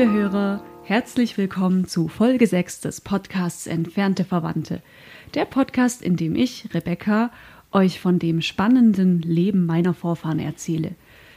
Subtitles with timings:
[0.00, 4.80] Liebe Hörer, herzlich willkommen zu Folge 6 des Podcasts Entfernte Verwandte.
[5.34, 7.30] Der Podcast, in dem ich, Rebecca,
[7.70, 10.94] euch von dem spannenden Leben meiner Vorfahren erzähle.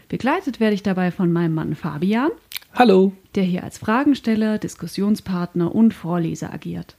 [0.08, 2.32] Begleitet werde ich dabei von meinem Mann Fabian.
[2.74, 3.12] Hallo.
[3.36, 6.96] Der hier als Fragensteller, Diskussionspartner und Vorleser agiert.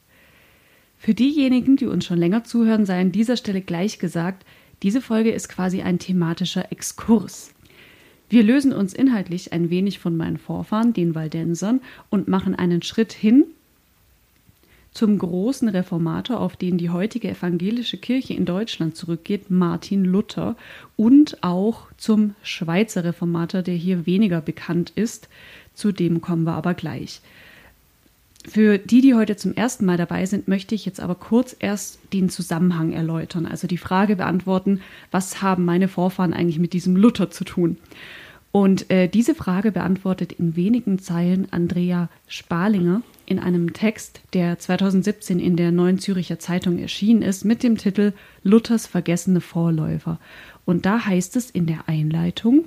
[0.98, 4.44] Für diejenigen, die uns schon länger zuhören, sei an dieser Stelle gleich gesagt,
[4.82, 7.53] diese Folge ist quasi ein thematischer Exkurs.
[8.34, 11.80] Wir lösen uns inhaltlich ein wenig von meinen Vorfahren, den Waldensern,
[12.10, 13.44] und machen einen Schritt hin
[14.90, 20.56] zum großen Reformator, auf den die heutige evangelische Kirche in Deutschland zurückgeht, Martin Luther,
[20.96, 25.28] und auch zum Schweizer Reformator, der hier weniger bekannt ist.
[25.72, 27.20] Zu dem kommen wir aber gleich.
[28.44, 32.00] Für die, die heute zum ersten Mal dabei sind, möchte ich jetzt aber kurz erst
[32.12, 34.80] den Zusammenhang erläutern, also die Frage beantworten,
[35.12, 37.76] was haben meine Vorfahren eigentlich mit diesem Luther zu tun?
[38.54, 45.40] Und äh, diese Frage beantwortet in wenigen Zeilen Andrea Spalinger in einem Text, der 2017
[45.40, 48.12] in der Neuen Züricher Zeitung erschienen ist, mit dem Titel
[48.44, 50.20] Luthers vergessene Vorläufer.
[50.64, 52.66] Und da heißt es in der Einleitung,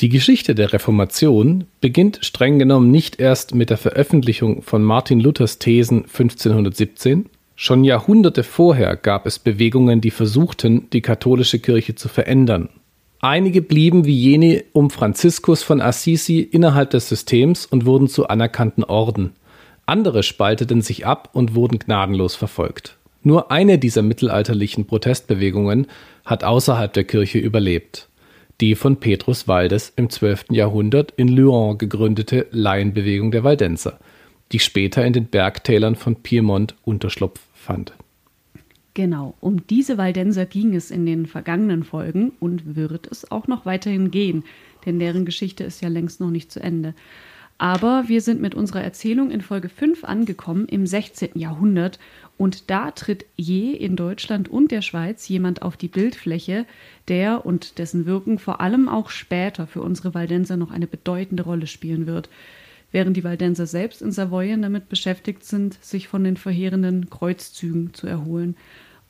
[0.00, 5.58] die Geschichte der Reformation beginnt streng genommen nicht erst mit der Veröffentlichung von Martin Luthers
[5.58, 12.68] Thesen 1517, schon Jahrhunderte vorher gab es Bewegungen, die versuchten, die katholische Kirche zu verändern.
[13.20, 18.84] Einige blieben wie jene um Franziskus von Assisi innerhalb des Systems und wurden zu anerkannten
[18.84, 19.32] Orden.
[19.86, 22.96] Andere spalteten sich ab und wurden gnadenlos verfolgt.
[23.22, 25.86] Nur eine dieser mittelalterlichen Protestbewegungen
[26.24, 28.08] hat außerhalb der Kirche überlebt
[28.60, 30.46] die von Petrus Waldes im 12.
[30.50, 33.98] Jahrhundert in Lyon gegründete Laienbewegung der Waldenser,
[34.52, 37.92] die später in den Bergtälern von Piemont Unterschlupf fand.
[38.96, 43.66] Genau, um diese Waldenser ging es in den vergangenen Folgen und wird es auch noch
[43.66, 44.42] weiterhin gehen,
[44.86, 46.94] denn deren Geschichte ist ja längst noch nicht zu Ende.
[47.58, 51.32] Aber wir sind mit unserer Erzählung in Folge 5 angekommen im 16.
[51.34, 51.98] Jahrhundert
[52.38, 56.64] und da tritt je in Deutschland und der Schweiz jemand auf die Bildfläche,
[57.08, 61.66] der und dessen Wirken vor allem auch später für unsere Waldenser noch eine bedeutende Rolle
[61.66, 62.30] spielen wird.
[62.92, 68.06] Während die Waldenser selbst in Savoyen damit beschäftigt sind, sich von den verheerenden Kreuzzügen zu
[68.06, 68.56] erholen.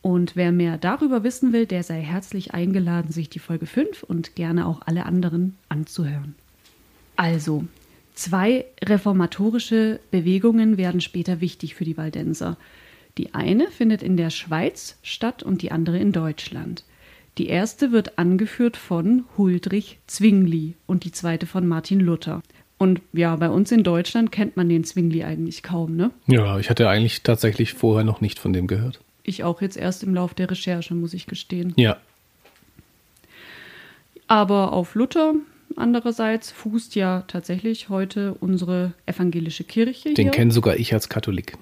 [0.03, 4.34] Und wer mehr darüber wissen will, der sei herzlich eingeladen, sich die Folge 5 und
[4.34, 6.34] gerne auch alle anderen anzuhören.
[7.16, 7.64] Also,
[8.14, 12.56] zwei reformatorische Bewegungen werden später wichtig für die Waldenser.
[13.19, 16.84] Die eine findet in der Schweiz statt und die andere in Deutschland.
[17.38, 22.43] Die erste wird angeführt von Huldrych Zwingli und die zweite von Martin Luther.
[22.78, 26.10] Und ja, bei uns in Deutschland kennt man den Zwingli eigentlich kaum, ne?
[26.26, 29.00] Ja, ich hatte eigentlich tatsächlich vorher noch nicht von dem gehört.
[29.22, 31.72] Ich auch jetzt erst im Lauf der Recherche, muss ich gestehen.
[31.76, 31.97] Ja.
[34.28, 35.34] Aber auf Luther
[35.76, 40.14] andererseits fußt ja tatsächlich heute unsere evangelische Kirche.
[40.14, 41.56] Den kenne sogar ich als Katholik.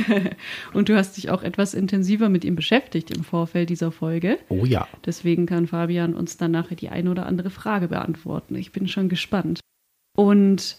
[0.72, 4.38] und du hast dich auch etwas intensiver mit ihm beschäftigt im Vorfeld dieser Folge.
[4.48, 4.86] Oh ja.
[5.04, 8.54] Deswegen kann Fabian uns dann nachher die eine oder andere Frage beantworten.
[8.54, 9.60] Ich bin schon gespannt.
[10.14, 10.76] Und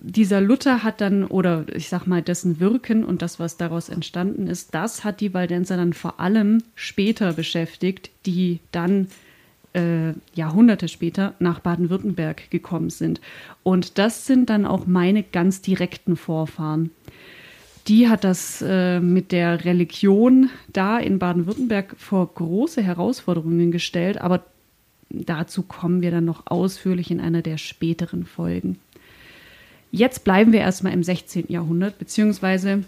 [0.00, 4.46] dieser Luther hat dann, oder ich sag mal, dessen Wirken und das, was daraus entstanden
[4.46, 9.08] ist, das hat die Waldenser dann vor allem später beschäftigt, die dann
[9.74, 13.20] äh, Jahrhunderte später nach Baden-Württemberg gekommen sind.
[13.64, 16.90] Und das sind dann auch meine ganz direkten Vorfahren.
[17.88, 24.44] Die hat das äh, mit der Religion da in Baden-Württemberg vor große Herausforderungen gestellt, aber
[25.26, 28.78] dazu kommen wir dann noch ausführlich in einer der späteren Folgen.
[29.90, 31.46] Jetzt bleiben wir erstmal im 16.
[31.48, 32.84] Jahrhundert, beziehungsweise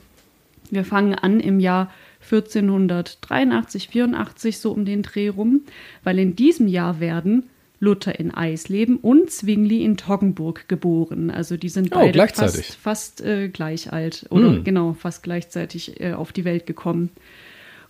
[0.71, 1.93] wir fangen an im Jahr
[2.25, 5.61] 1483, 84 so um den Dreh rum,
[6.03, 7.45] weil in diesem Jahr werden
[7.79, 11.31] Luther in Eisleben und Zwingli in Toggenburg geboren.
[11.31, 14.65] Also die sind oh, beide fast, fast äh, gleich alt oder mm.
[14.65, 17.11] genau fast gleichzeitig äh, auf die Welt gekommen.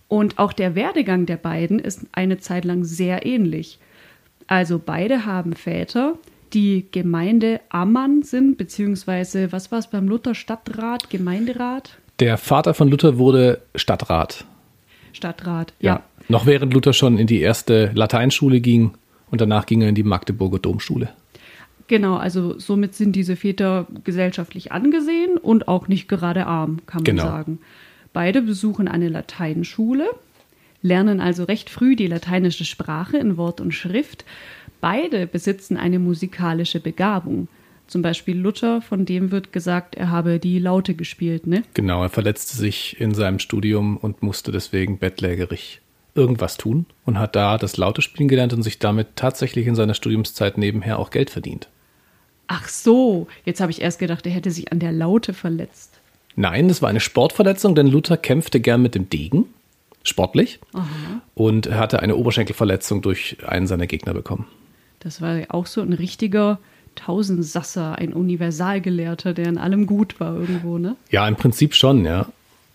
[0.09, 3.79] Und auch der Werdegang der beiden ist eine Zeit lang sehr ähnlich.
[4.47, 6.15] Also beide haben Väter,
[6.53, 11.97] die Gemeinde Ammann sind, beziehungsweise was war es beim Luther Stadtrat, Gemeinderat?
[12.19, 14.45] Der Vater von Luther wurde Stadtrat.
[15.13, 15.95] Stadtrat, ja.
[15.95, 16.03] ja.
[16.29, 18.91] Noch während Luther schon in die erste Lateinschule ging
[19.29, 21.09] und danach ging er in die Magdeburger Domschule.
[21.87, 27.05] Genau, also somit sind diese Väter gesellschaftlich angesehen und auch nicht gerade arm, kann man
[27.05, 27.23] genau.
[27.23, 27.59] sagen.
[28.11, 30.09] Beide besuchen eine Lateinschule,
[30.81, 34.25] lernen also recht früh die lateinische Sprache in Wort und Schrift.
[34.81, 37.47] Beide besitzen eine musikalische Begabung.
[37.87, 41.63] Zum Beispiel Luther, von dem wird gesagt, er habe die Laute gespielt, ne?
[41.73, 45.81] Genau, er verletzte sich in seinem Studium und musste deswegen bettlägerig
[46.13, 49.93] irgendwas tun und hat da das Laute spielen gelernt und sich damit tatsächlich in seiner
[49.93, 51.69] Studiumszeit nebenher auch Geld verdient.
[52.47, 55.99] Ach so, jetzt habe ich erst gedacht, er hätte sich an der Laute verletzt.
[56.35, 59.45] Nein, das war eine Sportverletzung, denn Luther kämpfte gern mit dem Degen,
[60.03, 60.85] sportlich, Aha.
[61.35, 64.47] und hatte eine Oberschenkelverletzung durch einen seiner Gegner bekommen.
[64.99, 66.59] Das war auch so ein richtiger
[66.95, 70.95] Tausendsasser, ein Universalgelehrter, der in allem gut war irgendwo, ne?
[71.11, 72.27] Ja, im Prinzip schon, ja.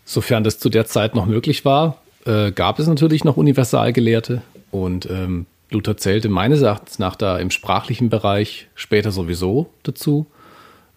[0.04, 5.08] Sofern das zu der Zeit noch möglich war, äh, gab es natürlich noch Universalgelehrte und
[5.10, 10.26] ähm, Luther zählte meines Erachtens nach da im sprachlichen Bereich später sowieso dazu.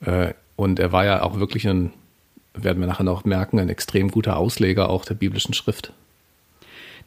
[0.02, 1.92] Äh, und er war ja auch wirklich ein,
[2.54, 5.94] werden wir nachher noch merken, ein extrem guter Ausleger auch der biblischen Schrift.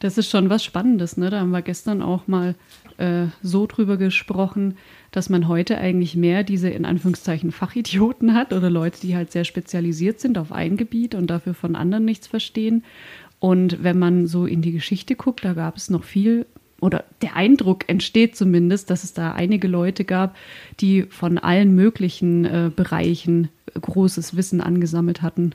[0.01, 1.31] Das ist schon was Spannendes, ne?
[1.31, 2.55] Da haben wir gestern auch mal
[2.99, 4.77] äh, so drüber gesprochen,
[5.11, 9.45] dass man heute eigentlich mehr diese in Anführungszeichen Fachidioten hat oder Leute, die halt sehr
[9.45, 12.85] spezialisiert sind auf ein Gebiet und dafür von anderen nichts verstehen.
[13.41, 16.47] Und wenn man so in die Geschichte guckt, da gab es noch viel
[16.81, 20.37] oder der Eindruck entsteht zumindest, dass es da einige Leute gab,
[20.81, 23.49] die von allen möglichen äh, Bereichen
[23.81, 25.55] großes Wissen angesammelt hatten.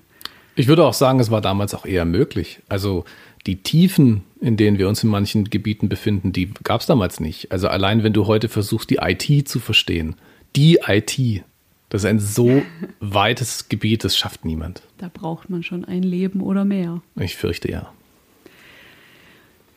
[0.55, 2.59] Ich würde auch sagen, es war damals auch eher möglich.
[2.69, 3.05] Also
[3.47, 7.51] die Tiefen, in denen wir uns in manchen Gebieten befinden, die gab es damals nicht.
[7.51, 10.15] Also allein wenn du heute versuchst, die IT zu verstehen,
[10.55, 11.43] die IT,
[11.89, 12.63] das ist ein so
[12.99, 14.83] weites Gebiet, das schafft niemand.
[14.97, 17.01] Da braucht man schon ein Leben oder mehr.
[17.19, 17.91] Ich fürchte ja.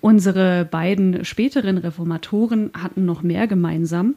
[0.01, 4.15] Unsere beiden späteren Reformatoren hatten noch mehr gemeinsam.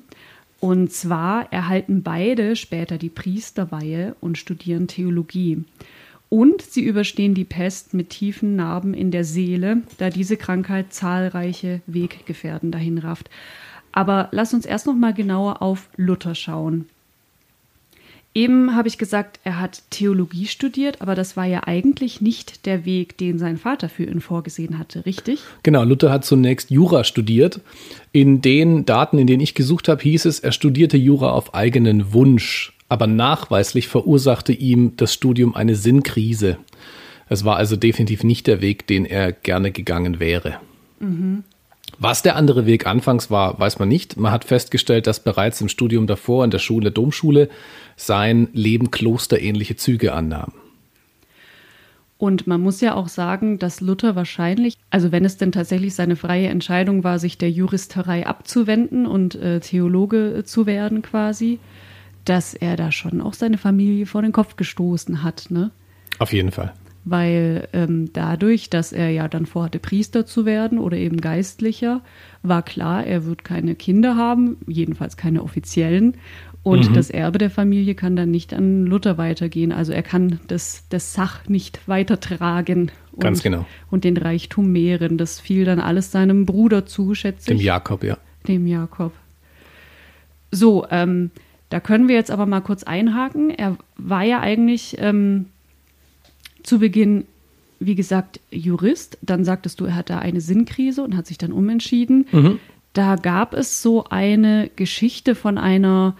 [0.59, 5.63] Und zwar erhalten beide später die Priesterweihe und studieren Theologie.
[6.29, 11.81] Und sie überstehen die Pest mit tiefen Narben in der Seele, da diese Krankheit zahlreiche
[11.87, 13.29] Weggefährden dahin rafft.
[13.91, 16.85] Aber lass uns erst noch mal genauer auf Luther schauen.
[18.35, 22.85] Eben habe ich gesagt, er hat Theologie studiert, aber das war ja eigentlich nicht der
[22.85, 25.41] Weg, den sein Vater für ihn vorgesehen hatte, richtig?
[25.63, 27.59] Genau, Luther hat zunächst Jura studiert.
[28.11, 32.13] In den Daten, in denen ich gesucht habe, hieß es, er studierte Jura auf eigenen
[32.13, 36.57] Wunsch aber nachweislich verursachte ihm das Studium eine Sinnkrise.
[37.29, 40.59] Es war also definitiv nicht der Weg, den er gerne gegangen wäre.
[40.99, 41.43] Mhm.
[41.97, 44.17] Was der andere Weg anfangs war, weiß man nicht.
[44.17, 47.49] Man hat festgestellt, dass bereits im Studium davor in der Schule, Domschule,
[47.95, 50.53] sein Leben klosterähnliche Züge annahm.
[52.17, 56.17] Und man muss ja auch sagen, dass Luther wahrscheinlich, also wenn es denn tatsächlich seine
[56.17, 61.59] freie Entscheidung war, sich der Juristerei abzuwenden und äh, Theologe zu werden quasi,
[62.25, 65.71] dass er da schon auch seine Familie vor den Kopf gestoßen hat, ne?
[66.19, 66.73] Auf jeden Fall.
[67.05, 72.01] Weil ähm, dadurch, dass er ja dann vorhatte, Priester zu werden oder eben Geistlicher,
[72.43, 76.17] war klar, er wird keine Kinder haben, jedenfalls keine offiziellen.
[76.61, 76.93] Und mhm.
[76.93, 79.71] das Erbe der Familie kann dann nicht an Luther weitergehen.
[79.71, 82.91] Also er kann das, das Sach nicht weitertragen.
[83.13, 83.65] Und, Ganz genau.
[83.89, 85.17] Und den Reichtum mehren.
[85.17, 87.57] Das fiel dann alles seinem Bruder zu, schätze ich.
[87.57, 88.17] Dem Jakob, ja.
[88.47, 89.13] Dem Jakob.
[90.51, 91.31] So, ähm,
[91.69, 93.51] da können wir jetzt aber mal kurz einhaken.
[93.51, 95.45] Er war ja eigentlich ähm,
[96.63, 97.25] zu Beginn,
[97.79, 99.17] wie gesagt, Jurist.
[99.21, 102.27] Dann sagtest du, er hatte eine Sinnkrise und hat sich dann umentschieden.
[102.31, 102.59] Mhm.
[102.93, 106.15] Da gab es so eine Geschichte von einer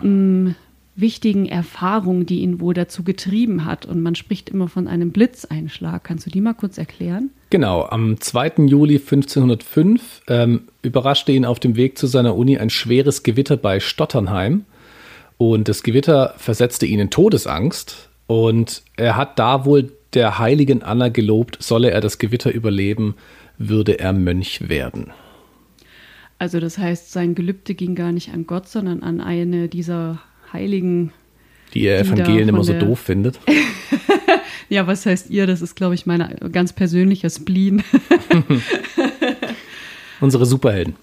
[0.00, 0.54] mh, mm,
[0.96, 3.84] wichtigen Erfahrung, die ihn wohl dazu getrieben hat.
[3.84, 6.04] Und man spricht immer von einem Blitzeinschlag.
[6.04, 7.30] Kannst du die mal kurz erklären?
[7.50, 8.66] Genau, am 2.
[8.66, 13.80] Juli 1505 ähm, überraschte ihn auf dem Weg zu seiner Uni ein schweres Gewitter bei
[13.80, 14.64] Stotternheim.
[15.38, 18.08] Und das Gewitter versetzte ihn in Todesangst.
[18.26, 23.16] Und er hat da wohl der heiligen Anna gelobt, solle er das Gewitter überleben,
[23.58, 25.12] würde er Mönch werden.
[26.38, 30.20] Also das heißt, sein Gelübde ging gar nicht an Gott, sondern an eine dieser
[30.52, 31.12] heiligen.
[31.72, 33.40] Die ihr Evangelien immer so doof findet.
[34.68, 35.46] ja, was heißt ihr?
[35.46, 37.82] Das ist, glaube ich, mein ganz persönlicher Spleen.
[40.20, 40.94] Unsere Superhelden.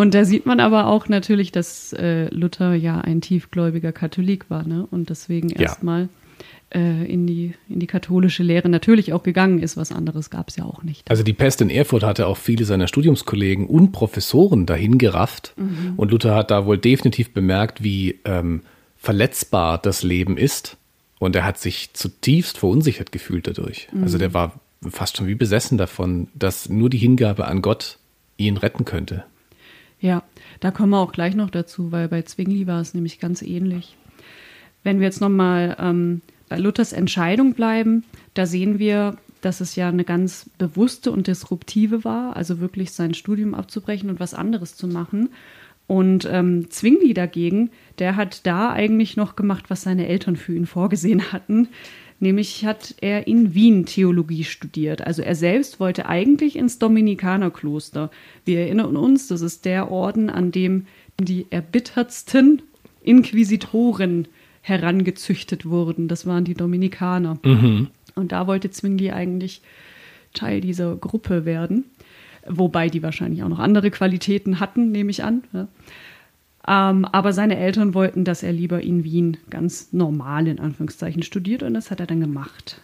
[0.00, 4.66] Und da sieht man aber auch natürlich, dass äh, Luther ja ein tiefgläubiger Katholik war,
[4.66, 4.88] ne?
[4.90, 6.08] Und deswegen erstmal
[6.72, 6.80] ja.
[6.80, 9.76] äh, in, die, in die katholische Lehre natürlich auch gegangen ist.
[9.76, 11.10] Was anderes gab es ja auch nicht.
[11.10, 15.52] Also die Pest in Erfurt hatte auch viele seiner Studiumskollegen und Professoren dahin gerafft.
[15.58, 15.92] Mhm.
[15.98, 18.62] Und Luther hat da wohl definitiv bemerkt, wie ähm,
[18.96, 20.78] verletzbar das Leben ist.
[21.18, 23.88] Und er hat sich zutiefst verunsichert gefühlt dadurch.
[23.92, 24.04] Mhm.
[24.04, 27.98] Also der war fast schon wie besessen davon, dass nur die Hingabe an Gott
[28.38, 29.24] ihn retten könnte.
[30.00, 30.22] Ja,
[30.60, 33.96] da kommen wir auch gleich noch dazu, weil bei Zwingli war es nämlich ganz ähnlich.
[34.82, 38.04] Wenn wir jetzt nochmal ähm, bei Luthers Entscheidung bleiben,
[38.34, 43.14] da sehen wir, dass es ja eine ganz bewusste und disruptive war, also wirklich sein
[43.14, 45.30] Studium abzubrechen und was anderes zu machen.
[45.86, 50.66] Und ähm, Zwingli dagegen, der hat da eigentlich noch gemacht, was seine Eltern für ihn
[50.66, 51.68] vorgesehen hatten.
[52.22, 55.06] Nämlich hat er in Wien Theologie studiert.
[55.06, 58.10] Also er selbst wollte eigentlich ins Dominikanerkloster.
[58.44, 60.86] Wir erinnern uns, das ist der Orden, an dem
[61.18, 62.60] die erbittertsten
[63.02, 64.28] Inquisitoren
[64.60, 66.08] herangezüchtet wurden.
[66.08, 67.38] Das waren die Dominikaner.
[67.42, 67.88] Mhm.
[68.14, 69.62] Und da wollte Zwingli eigentlich
[70.34, 71.84] Teil dieser Gruppe werden.
[72.46, 75.44] Wobei die wahrscheinlich auch noch andere Qualitäten hatten, nehme ich an.
[75.52, 75.68] Ja.
[76.66, 81.62] Ähm, aber seine Eltern wollten, dass er lieber in Wien ganz normal in Anführungszeichen studiert
[81.62, 82.80] und das hat er dann gemacht.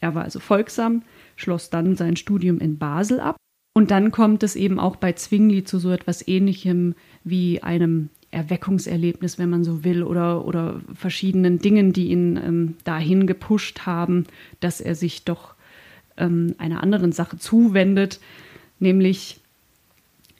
[0.00, 1.02] Er war also folgsam,
[1.36, 3.36] schloss dann sein Studium in Basel ab
[3.74, 6.94] und dann kommt es eben auch bei Zwingli zu so etwas Ähnlichem
[7.24, 13.26] wie einem Erweckungserlebnis, wenn man so will, oder, oder verschiedenen Dingen, die ihn ähm, dahin
[13.26, 14.26] gepusht haben,
[14.60, 15.54] dass er sich doch
[16.18, 18.20] ähm, einer anderen Sache zuwendet.
[18.78, 19.40] Nämlich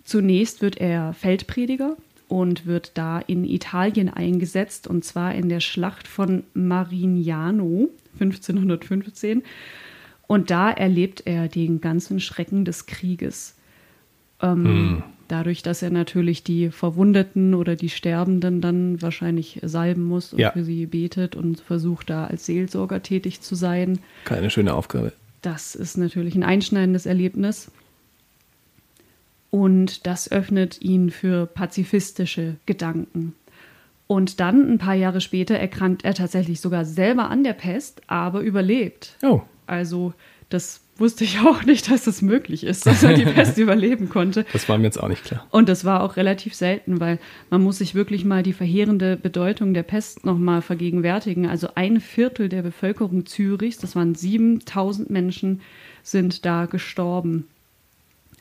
[0.05, 1.97] zunächst wird er Feldprediger
[2.29, 7.91] und wird da in Italien eingesetzt, und zwar in der Schlacht von Marignano
[8.21, 9.43] 1515.
[10.27, 13.55] Und da erlebt er den ganzen Schrecken des Krieges.
[14.43, 15.03] Ähm, hm.
[15.29, 20.53] Dadurch, dass er natürlich die Verwundeten oder die Sterbenden dann wahrscheinlich salben muss und ja.
[20.53, 23.99] für sie betet und versucht da als Seelsorger tätig zu sein.
[24.25, 25.13] Keine schöne Aufgabe.
[25.43, 27.71] Das ist natürlich ein einschneidendes Erlebnis.
[29.57, 33.35] Und das öffnet ihn für pazifistische Gedanken.
[34.07, 38.41] Und dann, ein paar Jahre später, erkrankt er tatsächlich sogar selber an der Pest, aber
[38.43, 39.17] überlebt.
[39.23, 39.41] Oh.
[39.67, 40.13] Also,
[40.51, 44.45] das wusste ich auch nicht, dass das möglich ist, dass er die Pest überleben konnte.
[44.53, 45.47] Das war mir jetzt auch nicht klar.
[45.51, 49.73] Und das war auch relativ selten, weil man muss sich wirklich mal die verheerende Bedeutung
[49.73, 51.47] der Pest nochmal vergegenwärtigen.
[51.47, 55.63] Also ein Viertel der Bevölkerung Zürichs, das waren 7000 Menschen,
[56.03, 57.47] sind da gestorben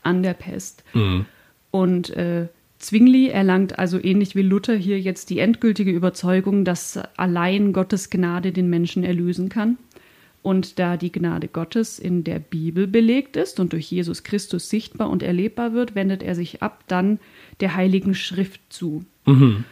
[0.06, 0.84] an der Pest.
[0.94, 1.26] Mhm.
[1.72, 2.48] Und äh,
[2.78, 8.52] Zwingli erlangt also ähnlich wie Luther hier jetzt die endgültige Überzeugung, dass allein Gottes Gnade
[8.52, 9.78] den Menschen erlösen kann.
[10.42, 15.10] Und da die Gnade Gottes in der Bibel belegt ist und durch Jesus Christus sichtbar
[15.10, 17.20] und erlebbar wird, wendet er sich ab dann
[17.62, 19.04] der Heiligen Schrift zu.
[19.26, 19.64] Mhm.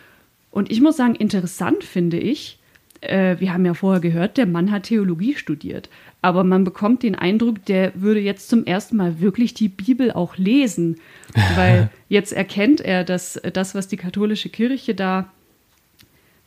[0.49, 2.57] Und ich muss sagen, interessant finde ich,
[3.01, 5.89] äh, wir haben ja vorher gehört, der Mann hat Theologie studiert.
[6.23, 10.37] Aber man bekommt den Eindruck, der würde jetzt zum ersten Mal wirklich die Bibel auch
[10.37, 11.01] lesen.
[11.55, 15.29] Weil jetzt erkennt er, dass das, was die katholische Kirche da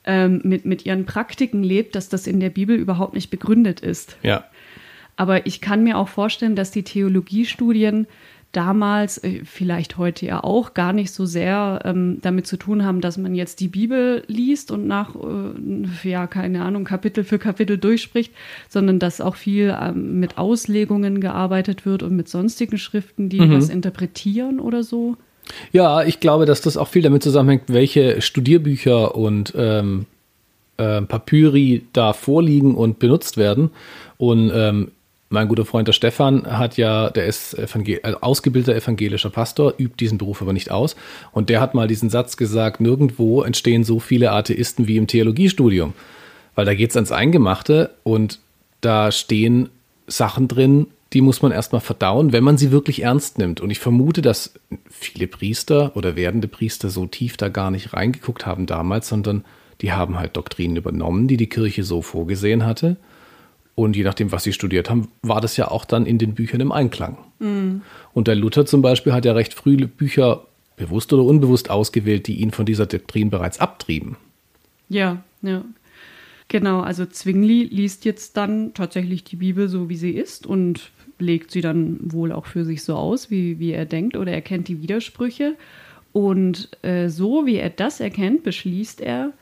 [0.06, 4.16] ähm, mit, mit ihren Praktiken lebt, dass das in der Bibel überhaupt nicht begründet ist.
[4.22, 4.44] Ja.
[5.16, 8.06] Aber ich kann mir auch vorstellen, dass die Theologiestudien
[8.56, 13.00] damals, äh, vielleicht heute ja auch, gar nicht so sehr ähm, damit zu tun haben,
[13.00, 17.76] dass man jetzt die Bibel liest und nach, äh, ja, keine Ahnung, Kapitel für Kapitel
[17.76, 18.32] durchspricht,
[18.68, 23.52] sondern dass auch viel ähm, mit Auslegungen gearbeitet wird und mit sonstigen Schriften, die mhm.
[23.52, 25.16] was interpretieren oder so.
[25.72, 30.06] Ja, ich glaube, dass das auch viel damit zusammenhängt, welche Studierbücher und ähm,
[30.76, 33.70] äh, Papyri da vorliegen und benutzt werden.
[34.18, 34.90] Und ähm,
[35.28, 39.96] mein guter Freund der Stefan hat ja, der ist Evangel also ausgebildeter evangelischer Pastor, übt
[39.98, 40.94] diesen Beruf aber nicht aus.
[41.32, 45.94] Und der hat mal diesen Satz gesagt, nirgendwo entstehen so viele Atheisten wie im Theologiestudium.
[46.54, 48.38] Weil da geht es ans Eingemachte und
[48.80, 49.68] da stehen
[50.06, 53.60] Sachen drin, die muss man erstmal verdauen, wenn man sie wirklich ernst nimmt.
[53.60, 54.54] Und ich vermute, dass
[54.88, 59.44] viele Priester oder werdende Priester so tief da gar nicht reingeguckt haben damals, sondern
[59.80, 62.96] die haben halt Doktrinen übernommen, die die Kirche so vorgesehen hatte
[63.76, 66.62] und je nachdem, was sie studiert haben, war das ja auch dann in den Büchern
[66.62, 67.18] im Einklang.
[67.38, 67.82] Mhm.
[68.14, 72.36] Und der Luther zum Beispiel hat ja recht früh Bücher bewusst oder unbewusst ausgewählt, die
[72.36, 74.16] ihn von dieser Doktrin bereits abtrieben.
[74.88, 75.62] Ja, ja.
[76.48, 81.50] Genau, also Zwingli liest jetzt dann tatsächlich die Bibel so, wie sie ist und legt
[81.50, 84.80] sie dann wohl auch für sich so aus, wie, wie er denkt oder erkennt die
[84.80, 85.54] Widersprüche.
[86.12, 89.32] Und äh, so wie er das erkennt, beschließt er,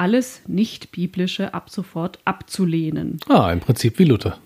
[0.00, 3.18] alles Nicht-Biblische ab sofort abzulehnen.
[3.28, 4.38] Ah, im Prinzip wie Luther.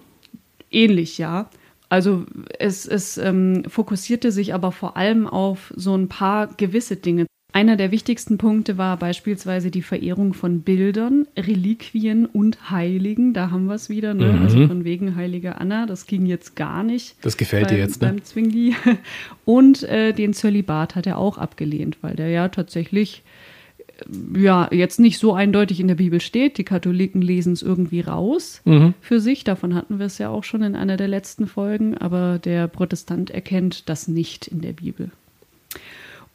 [0.70, 1.49] Ähnlich, ja.
[1.88, 2.26] Also
[2.58, 7.26] es, es ähm, fokussierte sich aber vor allem auf so ein paar gewisse Dinge.
[7.52, 13.32] Einer der wichtigsten Punkte war beispielsweise die Verehrung von Bildern, Reliquien und Heiligen.
[13.32, 14.32] Da haben wir es wieder, ne?
[14.32, 14.42] Mhm.
[14.42, 15.87] also von wegen Heilige Anna.
[15.87, 17.14] Das ging jetzt gar nicht.
[17.23, 18.08] Das gefällt beim, dir jetzt, ne?
[18.08, 18.75] Beim Zwingli.
[19.44, 23.23] Und äh, den Zölibat hat er auch abgelehnt, weil der ja tatsächlich
[24.36, 26.58] ja jetzt nicht so eindeutig in der Bibel steht.
[26.58, 28.94] Die Katholiken lesen es irgendwie raus Mhm.
[29.00, 29.44] für sich.
[29.44, 31.96] Davon hatten wir es ja auch schon in einer der letzten Folgen.
[31.96, 35.10] Aber der Protestant erkennt das nicht in der Bibel.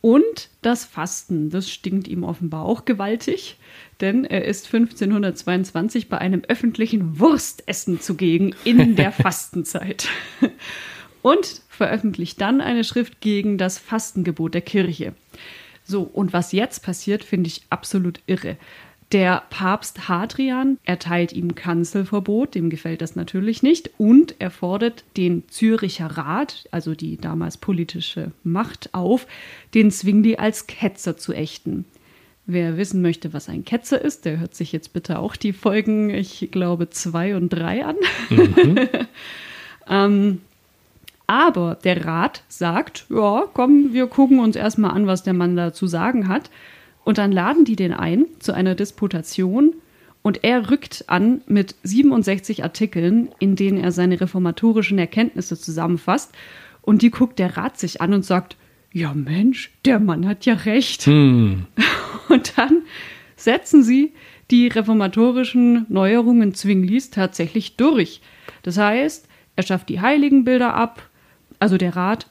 [0.01, 3.57] Und das Fasten, das stinkt ihm offenbar auch gewaltig,
[3.99, 10.07] denn er ist 1522 bei einem öffentlichen Wurstessen zugegen in der Fastenzeit.
[11.21, 15.13] Und veröffentlicht dann eine Schrift gegen das Fastengebot der Kirche.
[15.89, 18.57] So, und was jetzt passiert, finde ich absolut irre.
[19.11, 25.49] Der Papst Hadrian erteilt ihm Kanzelverbot, dem gefällt das natürlich nicht, und er fordert den
[25.49, 29.25] Züricher Rat, also die damals politische Macht, auf,
[29.73, 31.85] den Zwingli als Ketzer zu ächten.
[32.45, 36.11] Wer wissen möchte, was ein Ketzer ist, der hört sich jetzt bitte auch die Folgen,
[36.11, 37.95] ich glaube, zwei und drei an.
[38.29, 38.79] Mhm.
[39.89, 40.41] ähm,
[41.29, 45.71] aber der Rat sagt, ja, komm, wir gucken uns erstmal an, was der Mann da
[45.71, 46.49] zu sagen hat.
[47.03, 49.75] Und dann laden die den ein zu einer Disputation
[50.23, 56.31] und er rückt an mit 67 Artikeln, in denen er seine reformatorischen Erkenntnisse zusammenfasst.
[56.81, 58.57] Und die guckt der Rat sich an und sagt,
[58.91, 61.03] ja Mensch, der Mann hat ja recht.
[61.03, 61.67] Hm.
[62.29, 62.81] Und dann
[63.35, 64.13] setzen sie
[64.49, 68.21] die reformatorischen Neuerungen Zwinglis tatsächlich durch.
[68.63, 71.08] Das heißt, er schafft die Heiligenbilder ab,
[71.59, 72.27] also der Rat,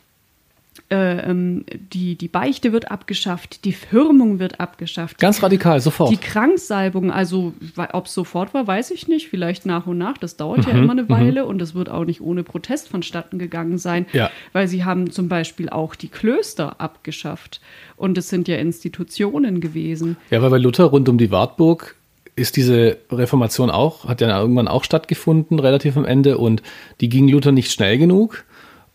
[0.90, 5.18] äh, ähm, die, die Beichte wird abgeschafft, die Firmung wird abgeschafft.
[5.18, 6.10] Ganz radikal, sofort.
[6.10, 7.52] Die Kranksalbung, also
[7.92, 9.28] ob es sofort war, weiß ich nicht.
[9.28, 10.16] Vielleicht nach und nach.
[10.16, 11.10] Das dauert mhm, ja immer eine mhm.
[11.10, 14.30] Weile und es wird auch nicht ohne Protest vonstatten gegangen sein, ja.
[14.52, 17.60] weil sie haben zum Beispiel auch die Klöster abgeschafft.
[17.96, 20.16] Und es sind ja Institutionen gewesen.
[20.30, 21.96] Ja, weil bei Luther rund um die Wartburg
[22.36, 26.62] ist diese Reformation auch, hat ja irgendwann auch stattgefunden, relativ am Ende, und
[27.00, 28.44] die ging Luther nicht schnell genug.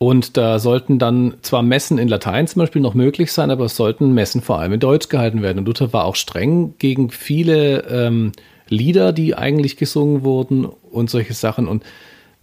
[0.04, 3.78] Und da sollten dann zwar Messen in Latein zum Beispiel noch möglich sein, aber es
[3.78, 5.60] sollten Messen vor allem in Deutsch gehalten werden.
[5.60, 8.34] Und Luther war auch streng gegen viele ähm,
[8.68, 11.70] Lieder, die eigentlich gesungen wurden und solche Sachen.
[11.70, 11.84] Und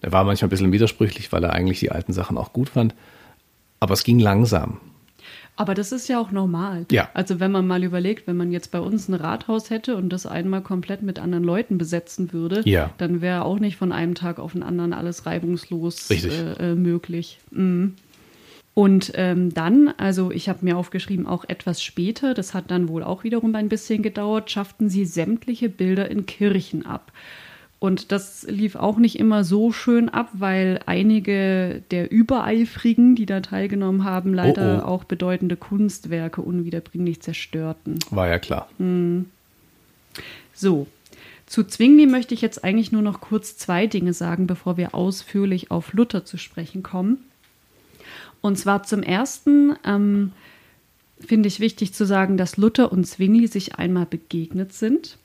[0.00, 2.94] er war manchmal ein bisschen widersprüchlich, weil er eigentlich die alten Sachen auch gut fand.
[3.78, 4.80] Aber es ging langsam.
[5.60, 6.86] Aber das ist ja auch normal.
[6.90, 7.10] Ja.
[7.12, 10.24] Also wenn man mal überlegt, wenn man jetzt bei uns ein Rathaus hätte und das
[10.24, 12.94] einmal komplett mit anderen Leuten besetzen würde, ja.
[12.96, 17.40] dann wäre auch nicht von einem Tag auf den anderen alles reibungslos äh, äh, möglich.
[17.50, 17.96] Mhm.
[18.72, 23.02] Und ähm, dann, also ich habe mir aufgeschrieben, auch etwas später, das hat dann wohl
[23.02, 27.12] auch wiederum ein bisschen gedauert, schafften sie sämtliche Bilder in Kirchen ab.
[27.80, 33.40] Und das lief auch nicht immer so schön ab, weil einige der Übereifrigen, die da
[33.40, 34.88] teilgenommen haben, leider oh oh.
[34.90, 37.98] auch bedeutende Kunstwerke unwiederbringlich zerstörten.
[38.10, 38.68] War ja klar.
[38.76, 39.30] Hm.
[40.52, 40.88] So,
[41.46, 45.70] zu Zwingli möchte ich jetzt eigentlich nur noch kurz zwei Dinge sagen, bevor wir ausführlich
[45.70, 47.24] auf Luther zu sprechen kommen.
[48.42, 50.32] Und zwar zum ersten ähm,
[51.18, 55.16] finde ich wichtig zu sagen, dass Luther und Zwingli sich einmal begegnet sind.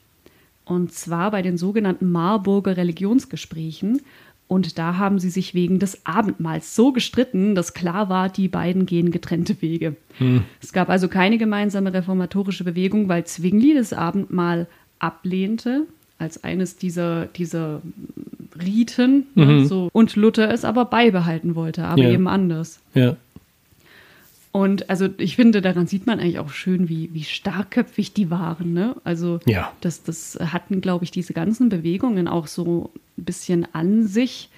[0.66, 4.02] Und zwar bei den sogenannten Marburger Religionsgesprächen.
[4.48, 8.84] Und da haben sie sich wegen des Abendmahls so gestritten, dass klar war, die beiden
[8.84, 9.96] gehen getrennte Wege.
[10.18, 10.42] Hm.
[10.60, 14.66] Es gab also keine gemeinsame reformatorische Bewegung, weil Zwingli das Abendmahl
[14.98, 15.86] ablehnte
[16.18, 17.80] als eines dieser, dieser
[18.64, 19.26] Riten.
[19.34, 19.66] Ne, mhm.
[19.66, 22.10] so, und Luther es aber beibehalten wollte, aber ja.
[22.10, 22.80] eben anders.
[22.94, 23.16] Ja.
[24.56, 28.72] Und also ich finde, daran sieht man eigentlich auch schön, wie, wie starkköpfig die waren.
[28.72, 28.96] Ne?
[29.04, 29.70] Also ja.
[29.82, 34.48] das, das hatten, glaube ich, diese ganzen Bewegungen auch so ein bisschen an sich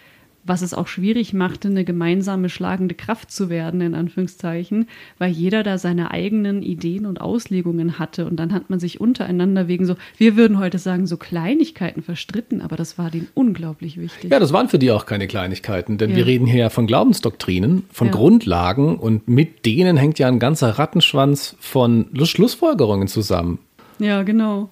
[0.45, 5.63] was es auch schwierig machte, eine gemeinsame schlagende Kraft zu werden, in Anführungszeichen, weil jeder
[5.63, 8.27] da seine eigenen Ideen und Auslegungen hatte.
[8.27, 12.61] Und dann hat man sich untereinander wegen so, wir würden heute sagen, so Kleinigkeiten verstritten,
[12.61, 14.31] aber das war denen unglaublich wichtig.
[14.31, 16.17] Ja, das waren für die auch keine Kleinigkeiten, denn ja.
[16.17, 18.13] wir reden hier ja von Glaubensdoktrinen, von ja.
[18.13, 23.59] Grundlagen und mit denen hängt ja ein ganzer Rattenschwanz von Schlussfolgerungen zusammen.
[23.99, 24.71] Ja, genau.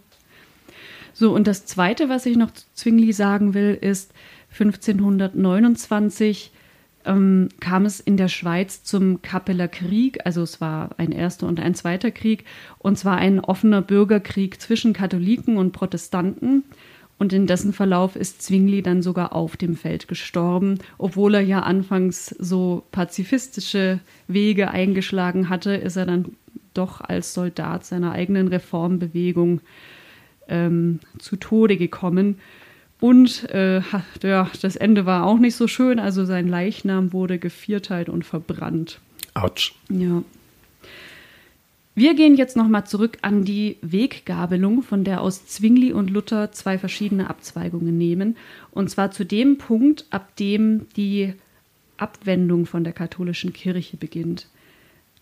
[1.19, 4.13] So, und das Zweite, was ich noch zu Zwingli sagen will, ist,
[4.59, 6.51] 1529
[7.05, 11.61] ähm, kam es in der Schweiz zum Kappeler Krieg, also es war ein erster und
[11.61, 12.45] ein zweiter Krieg,
[12.79, 16.65] und zwar ein offener Bürgerkrieg zwischen Katholiken und Protestanten.
[17.19, 21.61] Und in dessen Verlauf ist Zwingli dann sogar auf dem Feld gestorben, obwohl er ja
[21.61, 26.37] anfangs so pazifistische Wege eingeschlagen hatte, ist er dann
[26.75, 29.63] doch als Soldat seiner eigenen Reformbewegung
[30.49, 32.39] ähm, zu Tode gekommen.
[33.01, 33.83] Und äh,
[34.23, 35.99] ja, das Ende war auch nicht so schön.
[35.99, 39.01] Also sein Leichnam wurde gevierteilt und verbrannt.
[39.35, 39.75] Autsch.
[39.91, 40.23] Ja.
[41.95, 46.79] Wir gehen jetzt nochmal zurück an die Weggabelung, von der aus Zwingli und Luther zwei
[46.79, 48.37] verschiedene Abzweigungen nehmen.
[48.71, 51.33] Und zwar zu dem Punkt, ab dem die
[51.97, 54.47] Abwendung von der katholischen Kirche beginnt.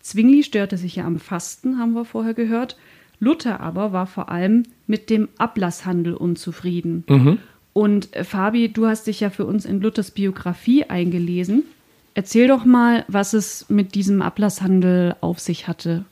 [0.01, 2.77] Zwingli störte sich ja am Fasten, haben wir vorher gehört.
[3.19, 7.05] Luther aber war vor allem mit dem Ablasshandel unzufrieden.
[7.07, 7.39] Mhm.
[7.75, 11.63] Und äh, Fabi, du hast dich ja für uns in Luthers Biografie eingelesen.
[12.13, 16.05] Erzähl doch mal, was es mit diesem Ablasshandel auf sich hatte.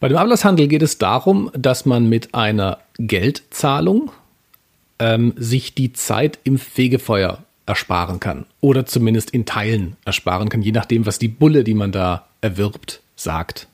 [0.00, 4.12] Bei dem Ablasshandel geht es darum, dass man mit einer Geldzahlung
[4.98, 8.44] ähm, sich die Zeit im Fegefeuer ersparen kann.
[8.60, 13.00] Oder zumindest in Teilen ersparen kann, je nachdem, was die Bulle, die man da erwirbt,
[13.16, 13.66] sagt.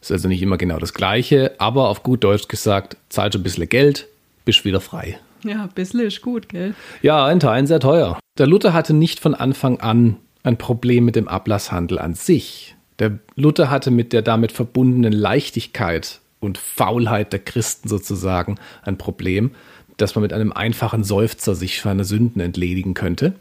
[0.00, 3.68] Ist also nicht immer genau das Gleiche, aber auf gut Deutsch gesagt, zahlst ein bisschen
[3.68, 4.08] Geld,
[4.44, 5.20] bist wieder frei.
[5.44, 6.74] Ja, ein bisschen ist gut, gell?
[7.02, 8.18] Ja, in Teilen sehr teuer.
[8.38, 12.76] Der Luther hatte nicht von Anfang an ein Problem mit dem Ablasshandel an sich.
[12.98, 19.52] Der Luther hatte mit der damit verbundenen Leichtigkeit und Faulheit der Christen sozusagen ein Problem,
[19.96, 23.34] dass man mit einem einfachen Seufzer sich seine Sünden entledigen könnte.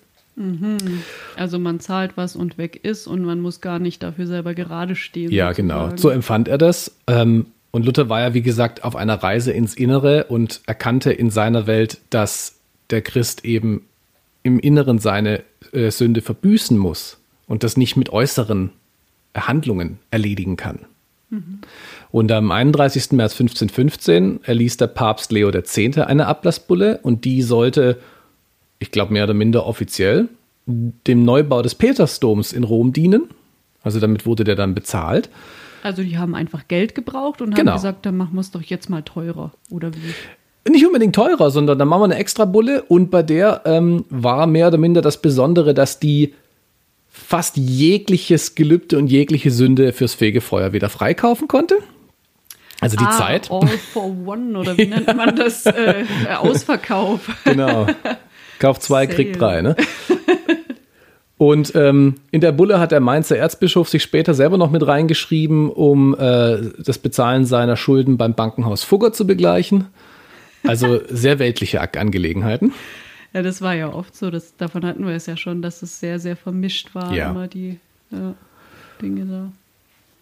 [1.35, 4.95] Also man zahlt was und weg ist und man muss gar nicht dafür selber gerade
[4.95, 5.31] stehen.
[5.31, 5.91] Ja, genau.
[5.97, 6.95] So empfand er das.
[7.07, 11.29] Ähm, und Luther war ja, wie gesagt, auf einer Reise ins Innere und erkannte in
[11.29, 12.55] seiner Welt, dass
[12.89, 13.85] der Christ eben
[14.43, 18.71] im Inneren seine äh, Sünde verbüßen muss und das nicht mit äußeren
[19.35, 20.79] Handlungen erledigen kann.
[22.11, 23.11] Und am 31.
[23.11, 25.77] März 1515 erließ der Papst Leo X.
[25.77, 27.99] eine Ablassbulle und die sollte,
[28.79, 30.27] ich glaube mehr oder minder offiziell,
[30.65, 33.29] dem Neubau des Petersdoms in Rom dienen.
[33.83, 35.29] Also damit wurde der dann bezahlt.
[35.83, 37.71] Also die haben einfach Geld gebraucht und Genau.
[37.71, 39.51] haben gesagt, dann machen wir es doch jetzt mal teurer.
[39.69, 40.71] Oder wie?
[40.71, 44.45] Nicht unbedingt teurer, sondern dann machen wir eine extra Bulle und bei der ähm, war
[44.45, 46.33] mehr oder minder das Besondere, dass die
[47.09, 51.75] fast jegliches Gelübde und jegliche Sünde fürs Fegefeuer wieder freikaufen konnte.
[52.81, 53.49] Also die ah, Zeit.
[53.51, 55.65] All for one oder wie nennt man das?
[55.65, 56.05] Äh,
[56.37, 57.21] Ausverkauf.
[57.45, 57.87] Genau.
[58.59, 59.15] Kauf zwei, Sale.
[59.15, 59.75] krieg drei, ne?
[61.39, 65.69] Und ähm, in der Bulle hat der Mainzer Erzbischof sich später selber noch mit reingeschrieben,
[65.69, 69.85] um äh, das Bezahlen seiner Schulden beim Bankenhaus Fugger zu begleichen.
[70.67, 72.73] Also sehr weltliche Angelegenheiten.
[73.31, 74.29] Ja, das war ja oft so.
[74.29, 77.31] Das, davon hatten wir es ja schon, dass es sehr, sehr vermischt war, Ja.
[77.31, 77.79] immer die
[78.11, 78.35] ja,
[79.01, 79.51] Dinge da.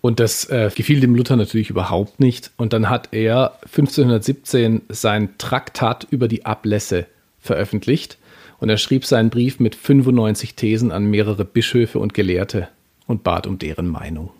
[0.01, 2.51] Und das äh, gefiel dem Luther natürlich überhaupt nicht.
[2.57, 7.07] Und dann hat er 1517 sein Traktat über die Ablässe
[7.39, 8.17] veröffentlicht.
[8.59, 12.69] Und er schrieb seinen Brief mit 95 Thesen an mehrere Bischöfe und Gelehrte
[13.05, 14.31] und bat um deren Meinung.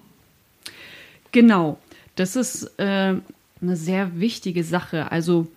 [1.31, 1.77] Genau,
[2.15, 3.15] das ist äh,
[3.61, 5.11] eine sehr wichtige Sache.
[5.11, 5.47] Also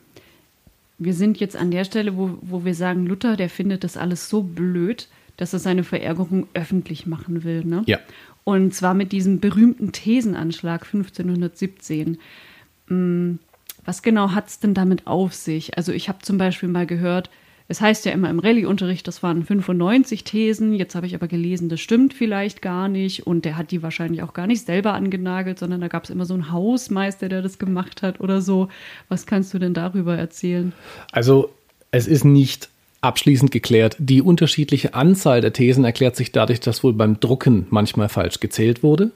[0.98, 4.28] wir sind jetzt an der Stelle, wo, wo wir sagen, Luther, der findet das alles
[4.28, 7.64] so blöd, dass er seine Verärgerung öffentlich machen will.
[7.64, 7.82] Ne?
[7.86, 7.98] Ja.
[8.44, 12.18] Und zwar mit diesem berühmten Thesenanschlag 1517.
[12.88, 13.34] Mm,
[13.84, 15.76] Was genau hat es denn damit auf sich?
[15.76, 17.30] Also ich habe zum Beispiel mal gehört,
[17.70, 20.74] es heißt ja immer im Rallye-Unterricht, das waren 95 Thesen.
[20.74, 23.28] Jetzt habe ich aber gelesen, das stimmt vielleicht gar nicht.
[23.28, 26.24] Und der hat die wahrscheinlich auch gar nicht selber angenagelt, sondern da gab es immer
[26.24, 28.68] so einen Hausmeister, der das gemacht hat oder so.
[29.08, 30.72] Was kannst du denn darüber erzählen?
[31.12, 31.50] Also
[31.92, 32.70] es ist nicht
[33.02, 33.94] abschließend geklärt.
[34.00, 38.82] Die unterschiedliche Anzahl der Thesen erklärt sich dadurch, dass wohl beim Drucken manchmal falsch gezählt
[38.82, 39.12] wurde.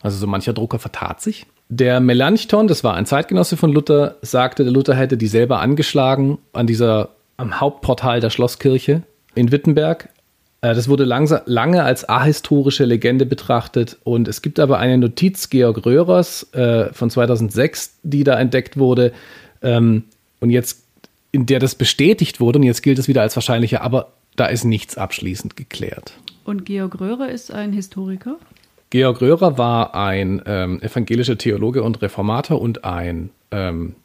[0.00, 1.46] Also so mancher Drucker vertat sich.
[1.68, 6.38] Der Melanchthon, das war ein Zeitgenosse von Luther, sagte, der Luther hätte die selber angeschlagen
[6.52, 9.02] an dieser, am Hauptportal der Schlosskirche
[9.34, 10.08] in Wittenberg.
[10.60, 15.50] Äh, Das wurde langsam, lange als ahistorische Legende betrachtet und es gibt aber eine Notiz
[15.50, 19.12] Georg Röhrers äh, von 2006, die da entdeckt wurde
[19.62, 20.04] ähm,
[20.40, 20.84] und jetzt
[21.32, 24.64] in der das bestätigt wurde und jetzt gilt es wieder als wahrscheinlicher, aber da ist
[24.64, 26.12] nichts abschließend geklärt.
[26.44, 28.36] Und Georg Röhrer ist ein Historiker.
[28.90, 33.96] Georg Röhrer war ein ähm, evangelischer Theologe und Reformator und ein ähm,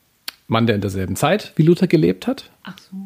[0.48, 2.50] Mann, der in derselben Zeit wie Luther gelebt hat.
[2.64, 2.98] Ach so.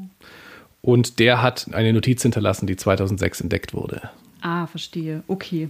[0.82, 4.10] Und der hat eine Notiz hinterlassen, die 2006 entdeckt wurde.
[4.42, 5.24] Ah, verstehe.
[5.28, 5.70] Okay.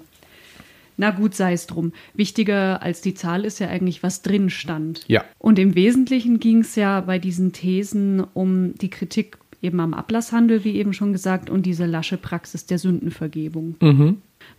[0.98, 1.94] Na gut, sei es drum.
[2.14, 5.04] Wichtiger als die Zahl ist ja eigentlich, was drin stand.
[5.08, 5.24] Ja.
[5.40, 10.64] Und im Wesentlichen ging es ja bei diesen Thesen um die Kritik eben am Ablasshandel,
[10.64, 13.76] wie eben schon gesagt, und diese lasche Praxis der Sündenvergebung.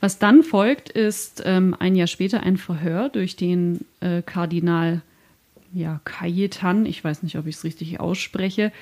[0.01, 5.03] Was dann folgt, ist ähm, ein Jahr später ein Verhör durch den äh, Kardinal
[5.73, 8.73] ja, Cajetan, ich weiß nicht, ob ich es richtig ausspreche,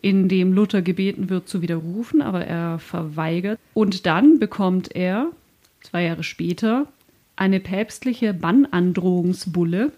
[0.00, 3.58] in dem Luther gebeten wird zu widerrufen, aber er verweigert.
[3.72, 5.28] Und dann bekommt er,
[5.82, 6.86] zwei Jahre später,
[7.36, 9.92] eine päpstliche Bannandrohungsbulle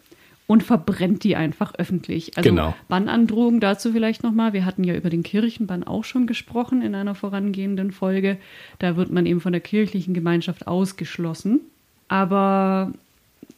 [0.46, 2.36] und verbrennt die einfach öffentlich.
[2.36, 2.74] Also Genau.
[2.88, 4.52] Bannandrohung dazu vielleicht nochmal.
[4.52, 8.38] Wir hatten ja über den Kirchenbann auch schon gesprochen in einer vorangehenden Folge.
[8.78, 11.60] Da wird man eben von der kirchlichen Gemeinschaft ausgeschlossen.
[12.08, 12.92] Aber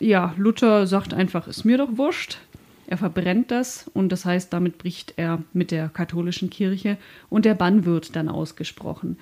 [0.00, 2.38] ja, Luther sagt einfach, ist mir doch wurscht.
[2.86, 6.96] Er verbrennt das und das heißt, damit bricht er mit der katholischen Kirche
[7.28, 9.18] und der Bann wird dann ausgesprochen.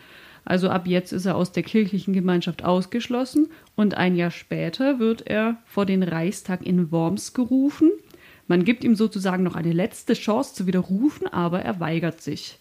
[0.46, 5.26] Also ab jetzt ist er aus der kirchlichen Gemeinschaft ausgeschlossen und ein Jahr später wird
[5.26, 7.90] er vor den Reichstag in Worms gerufen.
[8.46, 12.60] Man gibt ihm sozusagen noch eine letzte Chance zu widerrufen, aber er weigert sich.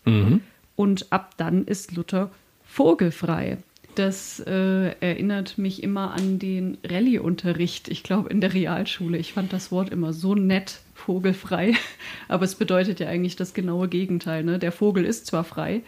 [0.76, 2.32] Und ab dann ist Luther
[2.66, 3.60] vogelfrei.
[3.94, 9.18] Das äh, erinnert mich immer an den Rallye-Unterricht, ich glaube in der Realschule.
[9.18, 11.74] Ich fand das Wort immer so nett, vogelfrei.
[12.28, 14.44] Aber es bedeutet ja eigentlich das genaue Gegenteil.
[14.44, 14.58] Ne?
[14.58, 15.82] Der Vogel ist zwar frei,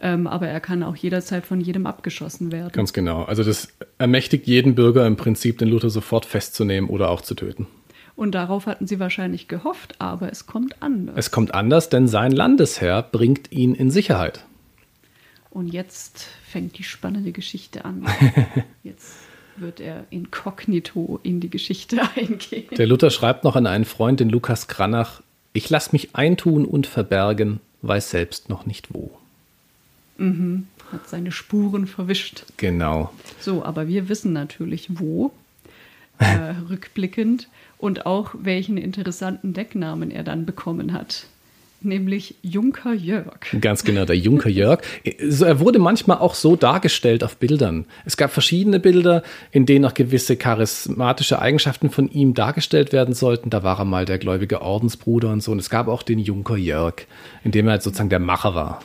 [0.00, 2.72] ähm, aber er kann auch jederzeit von jedem abgeschossen werden.
[2.72, 3.24] Ganz genau.
[3.24, 7.66] Also das ermächtigt jeden Bürger im Prinzip, den Luther sofort festzunehmen oder auch zu töten.
[8.16, 11.14] Und darauf hatten sie wahrscheinlich gehofft, aber es kommt anders.
[11.16, 14.44] Es kommt anders, denn sein Landesherr bringt ihn in Sicherheit.
[15.50, 18.06] Und jetzt fängt die spannende Geschichte an.
[18.84, 19.14] Jetzt
[19.56, 22.68] wird er inkognito in die Geschichte eingehen.
[22.76, 26.86] Der Luther schreibt noch an einen Freund, den Lukas Kranach, ich lass mich eintun und
[26.86, 29.10] verbergen, weiß selbst noch nicht wo.
[30.20, 32.44] Mhm, hat seine Spuren verwischt.
[32.56, 33.12] Genau.
[33.40, 35.32] So, aber wir wissen natürlich wo,
[36.18, 41.26] äh, rückblickend, und auch welchen interessanten Decknamen er dann bekommen hat
[41.82, 43.40] nämlich Junker Jörg.
[43.60, 44.82] Ganz genau, der Junker Jörg.
[45.04, 47.86] Er wurde manchmal auch so dargestellt auf Bildern.
[48.04, 53.50] Es gab verschiedene Bilder, in denen auch gewisse charismatische Eigenschaften von ihm dargestellt werden sollten.
[53.50, 55.52] Da war er mal der gläubige Ordensbruder und so.
[55.52, 57.06] Und es gab auch den Junker Jörg,
[57.44, 58.80] in dem er halt sozusagen der Macher war.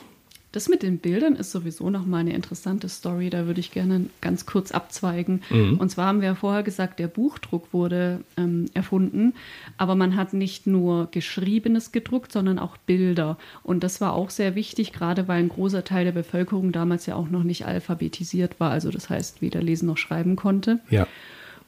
[0.56, 3.28] Das mit den Bildern ist sowieso noch mal eine interessante Story.
[3.28, 5.42] Da würde ich gerne ganz kurz abzweigen.
[5.50, 5.76] Mhm.
[5.76, 9.34] Und zwar haben wir ja vorher gesagt, der Buchdruck wurde ähm, erfunden,
[9.76, 13.36] aber man hat nicht nur Geschriebenes gedruckt, sondern auch Bilder.
[13.64, 17.16] Und das war auch sehr wichtig, gerade weil ein großer Teil der Bevölkerung damals ja
[17.16, 20.80] auch noch nicht alphabetisiert war, also das heißt weder lesen noch schreiben konnte.
[20.88, 21.06] Ja.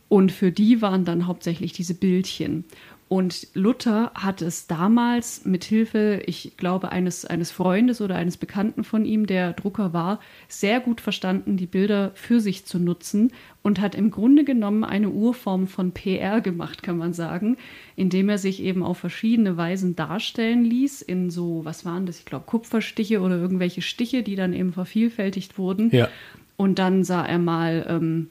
[0.09, 2.65] Und für die waren dann hauptsächlich diese Bildchen.
[3.09, 8.85] Und Luther hat es damals mit Hilfe, ich glaube, eines, eines Freundes oder eines Bekannten
[8.85, 13.81] von ihm, der Drucker war, sehr gut verstanden, die Bilder für sich zu nutzen und
[13.81, 17.57] hat im Grunde genommen eine Urform von PR gemacht, kann man sagen,
[17.97, 22.27] indem er sich eben auf verschiedene Weisen darstellen ließ, in so, was waren das, ich
[22.27, 25.91] glaube, Kupferstiche oder irgendwelche Stiche, die dann eben vervielfältigt wurden.
[25.93, 26.11] Ja.
[26.59, 28.29] Und dann sah er mal, ähm,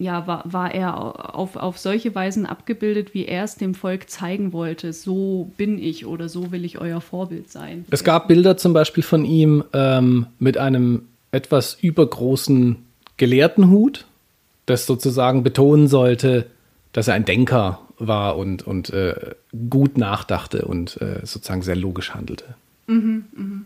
[0.00, 4.54] ja, war, war er auf, auf solche Weisen abgebildet, wie er es dem Volk zeigen
[4.54, 4.94] wollte.
[4.94, 7.84] So bin ich oder so will ich euer Vorbild sein.
[7.90, 12.76] Es gab Bilder zum Beispiel von ihm ähm, mit einem etwas übergroßen
[13.18, 14.06] Gelehrtenhut,
[14.64, 16.46] das sozusagen betonen sollte,
[16.92, 19.34] dass er ein Denker war und, und äh,
[19.68, 22.54] gut nachdachte und äh, sozusagen sehr logisch handelte.
[22.86, 23.60] Mhm, mh.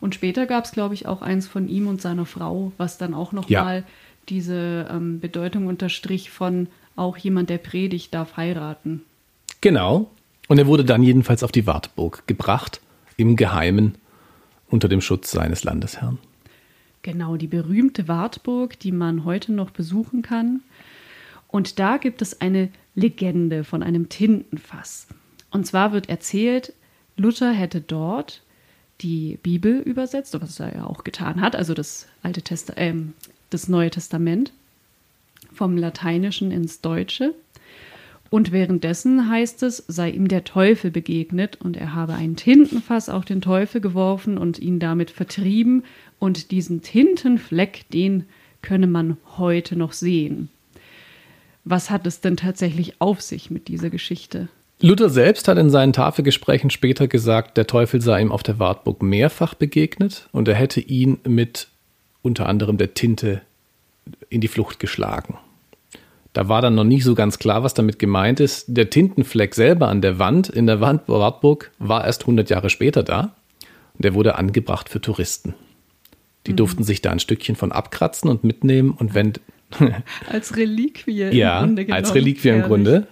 [0.00, 3.14] Und später gab es, glaube ich, auch eins von ihm und seiner Frau, was dann
[3.14, 3.82] auch noch ja.
[4.28, 9.02] Diese ähm, Bedeutung unterstrich von auch jemand, der predigt, darf heiraten.
[9.60, 10.10] Genau.
[10.48, 12.80] Und er wurde dann jedenfalls auf die Wartburg gebracht,
[13.16, 13.96] im Geheimen,
[14.68, 16.18] unter dem Schutz seines Landesherrn.
[17.02, 20.60] Genau, die berühmte Wartburg, die man heute noch besuchen kann.
[21.46, 25.06] Und da gibt es eine Legende von einem Tintenfass.
[25.50, 26.72] Und zwar wird erzählt,
[27.16, 28.42] Luther hätte dort
[29.00, 33.68] die Bibel übersetzt, was er ja auch getan hat, also das Alte Testament, äh, das
[33.68, 34.52] Neue Testament
[35.52, 37.34] vom Lateinischen ins Deutsche.
[38.30, 43.24] Und währenddessen heißt es, sei ihm der Teufel begegnet und er habe ein Tintenfass auf
[43.24, 45.84] den Teufel geworfen und ihn damit vertrieben.
[46.18, 48.24] Und diesen Tintenfleck, den
[48.60, 50.50] könne man heute noch sehen.
[51.64, 54.48] Was hat es denn tatsächlich auf sich mit dieser Geschichte?
[54.80, 59.02] Luther selbst hat in seinen Tafelgesprächen später gesagt, der Teufel sei ihm auf der Wartburg
[59.02, 61.68] mehrfach begegnet und er hätte ihn mit
[62.22, 63.42] unter anderem der Tinte
[64.28, 65.38] in die Flucht geschlagen.
[66.32, 68.66] Da war dann noch nicht so ganz klar, was damit gemeint ist.
[68.68, 73.02] Der Tintenfleck selber an der Wand in der Wand Wartburg war erst 100 Jahre später
[73.02, 73.34] da.
[73.94, 75.54] Und der wurde angebracht für Touristen.
[76.46, 76.56] Die mhm.
[76.56, 79.32] durften sich da ein Stückchen von abkratzen und mitnehmen und wenn
[80.30, 83.06] als Reliquie ja, im Grunde als Reliquie im Grunde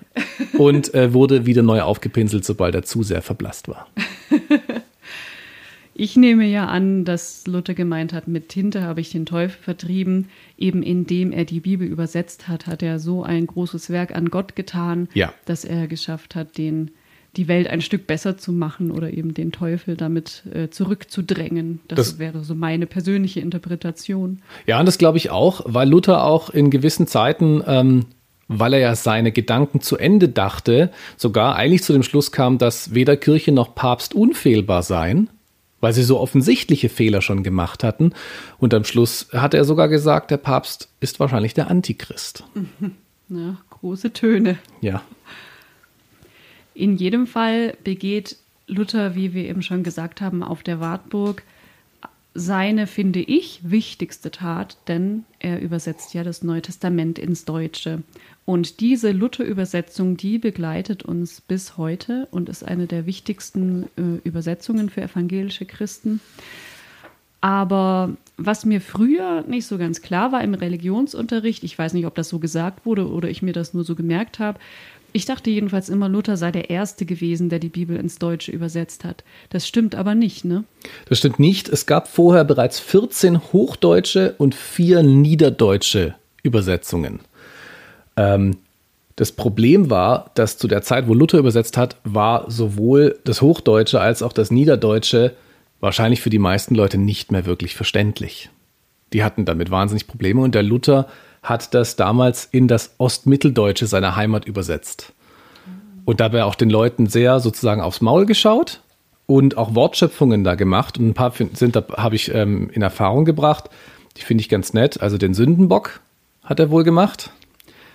[0.57, 3.89] und äh, wurde wieder neu aufgepinselt, sobald er zu sehr verblasst war.
[5.99, 10.29] Ich nehme ja an, dass Luther gemeint hat, mit Tinte habe ich den Teufel vertrieben.
[10.59, 14.57] Eben indem er die Bibel übersetzt hat, hat er so ein großes Werk an Gott
[14.57, 15.33] getan, ja.
[15.47, 16.91] dass er geschafft hat, den,
[17.37, 21.81] die Welt ein Stück besser zu machen oder eben den Teufel damit äh, zurückzudrängen.
[21.89, 24.43] Das, das, wäre so meine persönliche Interpretation.
[24.67, 28.05] Ja, und das glaube ich auch, weil Luther auch in gewissen Zeiten ähm,
[28.49, 32.95] weil er ja seine Gedanken zu Ende dachte, sogar eigentlich zu dem Schluss kam, dass
[32.95, 35.31] weder Kirche noch Papst unfehlbar seien
[35.81, 38.13] weil sie so offensichtliche Fehler schon gemacht hatten.
[38.59, 42.45] Und am Schluss hat er sogar gesagt, der Papst ist wahrscheinlich der Antichrist.
[43.29, 44.57] Ja, große Töne.
[44.81, 45.03] Ja.
[46.75, 48.37] In jedem Fall begeht
[48.69, 51.43] Luther, wie wir eben schon gesagt haben, auf der Wartburg
[52.35, 58.03] seine, finde ich, wichtigste Tat, denn er übersetzt ja das Neue Testament ins Deutsche.
[58.47, 64.89] Und diese Luther-Übersetzung, die begleitet uns bis heute und ist eine der wichtigsten äh, Übersetzungen
[64.89, 66.21] für evangelische Christen.
[67.41, 72.15] Aber was mir früher nicht so ganz klar war im Religionsunterricht, ich weiß nicht, ob
[72.15, 74.61] das so gesagt wurde oder ich mir das nur so gemerkt habe,
[75.13, 79.05] ich dachte jedenfalls immer, Luther sei der Erste gewesen, der die Bibel ins Deutsche übersetzt
[79.05, 79.25] hat.
[79.51, 80.65] Das stimmt aber nicht, ne?
[81.09, 81.69] Das stimmt nicht.
[81.69, 87.21] Es gab vorher bereits 14 hochdeutsche und vier niederdeutsche Übersetzungen.
[88.17, 88.59] Ähm,
[89.17, 94.01] das Problem war, dass zu der Zeit, wo Luther übersetzt hat, war sowohl das Hochdeutsche
[94.01, 95.35] als auch das Niederdeutsche
[95.81, 98.51] wahrscheinlich für die meisten Leute nicht mehr wirklich verständlich.
[99.13, 101.07] Die hatten damit wahnsinnig Probleme und der Luther
[101.43, 105.13] hat das damals in das Ostmitteldeutsche seiner Heimat übersetzt.
[106.05, 108.81] Und dabei auch den Leuten sehr sozusagen aufs Maul geschaut
[109.27, 110.99] und auch Wortschöpfungen da gemacht.
[110.99, 113.71] Und ein paar sind, da habe ich ähm, in Erfahrung gebracht.
[114.17, 115.01] Die finde ich ganz nett.
[115.01, 116.01] Also den Sündenbock
[116.45, 117.31] hat er wohl gemacht.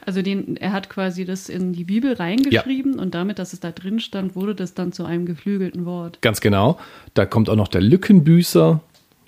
[0.05, 3.01] Also den, er hat quasi das in die Bibel reingeschrieben ja.
[3.01, 6.21] und damit, dass es da drin stand, wurde das dann zu einem geflügelten Wort.
[6.21, 6.79] Ganz genau.
[7.13, 8.81] Da kommt auch noch der Lückenbüßer,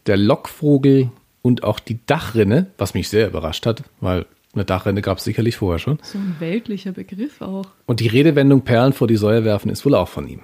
[0.07, 5.17] der Lockvogel und auch die Dachrinne, was mich sehr überrascht hat, weil eine Dachrinne gab
[5.17, 5.99] es sicherlich vorher schon.
[6.03, 7.65] So ein weltlicher Begriff auch.
[7.85, 10.41] Und die Redewendung Perlen vor die Säue werfen ist wohl auch von ihm.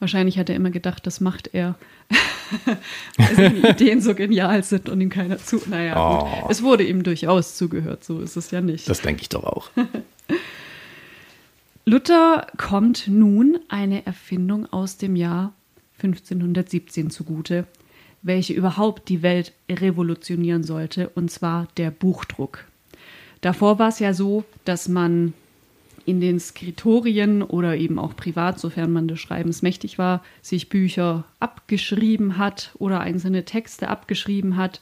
[0.00, 1.76] Wahrscheinlich hat er immer gedacht, das macht er,
[3.16, 5.62] weil seine Ideen so genial sind und ihm keiner zu.
[5.66, 6.42] Naja, oh.
[6.42, 6.50] gut.
[6.50, 8.88] es wurde ihm durchaus zugehört, so ist es ja nicht.
[8.88, 9.70] Das denke ich doch auch.
[11.86, 15.52] Luther kommt nun eine Erfindung aus dem Jahr
[16.02, 17.66] 1517 zugute,
[18.22, 22.64] welche überhaupt die Welt revolutionieren sollte, und zwar der Buchdruck.
[23.42, 25.34] Davor war es ja so, dass man
[26.06, 31.24] in den Skritorien oder eben auch privat, sofern man des Schreibens mächtig war, sich Bücher
[31.40, 34.80] abgeschrieben hat oder einzelne Texte abgeschrieben hat.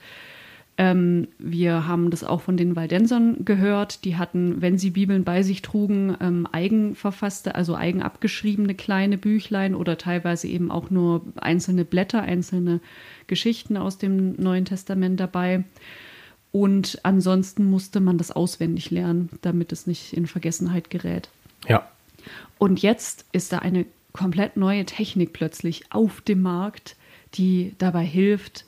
[0.79, 4.05] Ähm, wir haben das auch von den Waldensern gehört.
[4.05, 9.75] Die hatten, wenn sie Bibeln bei sich trugen, ähm, eigenverfasste, also eigen abgeschriebene kleine Büchlein
[9.75, 12.81] oder teilweise eben auch nur einzelne Blätter, einzelne
[13.27, 15.65] Geschichten aus dem Neuen Testament dabei.
[16.53, 21.31] Und ansonsten musste man das auswendig lernen, damit es nicht in Vergessenheit gerät.
[21.67, 21.89] Ja.
[22.59, 26.97] Und jetzt ist da eine komplett neue Technik plötzlich auf dem Markt,
[27.35, 28.67] die dabei hilft,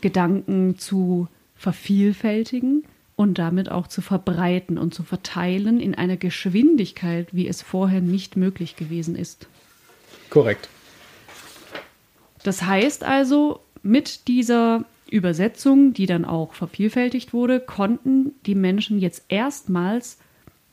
[0.00, 2.84] Gedanken zu vervielfältigen
[3.16, 8.36] und damit auch zu verbreiten und zu verteilen in einer Geschwindigkeit, wie es vorher nicht
[8.36, 9.48] möglich gewesen ist.
[10.30, 10.68] Korrekt.
[12.44, 19.24] Das heißt also, mit dieser Übersetzung, die dann auch vervielfältigt wurde, konnten die Menschen jetzt
[19.28, 20.18] erstmals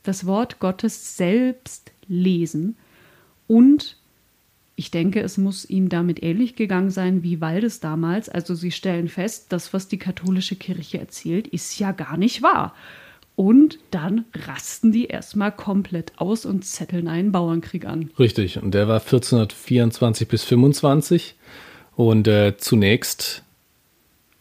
[0.03, 2.75] das Wort Gottes selbst lesen
[3.47, 3.97] und
[4.75, 8.27] ich denke, es muss ihm damit ähnlich gegangen sein wie Waldes damals.
[8.27, 12.75] Also sie stellen fest, das, was die katholische Kirche erzählt, ist ja gar nicht wahr.
[13.37, 18.09] Und dann rasten die erstmal komplett aus und zetteln einen Bauernkrieg an.
[18.19, 21.35] Richtig, und der war 1424 bis 25.
[21.95, 23.44] Und äh, zunächst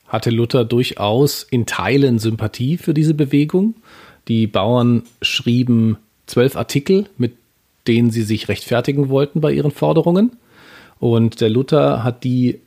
[0.08, 3.74] hatte Luther durchaus in Teilen Sympathie für diese Bewegung.
[4.28, 7.32] Die Bauern schrieben zwölf Artikel, mit
[7.86, 10.36] denen sie sich rechtfertigen wollten bei ihren Forderungen.
[11.00, 12.60] Und der Luther hat die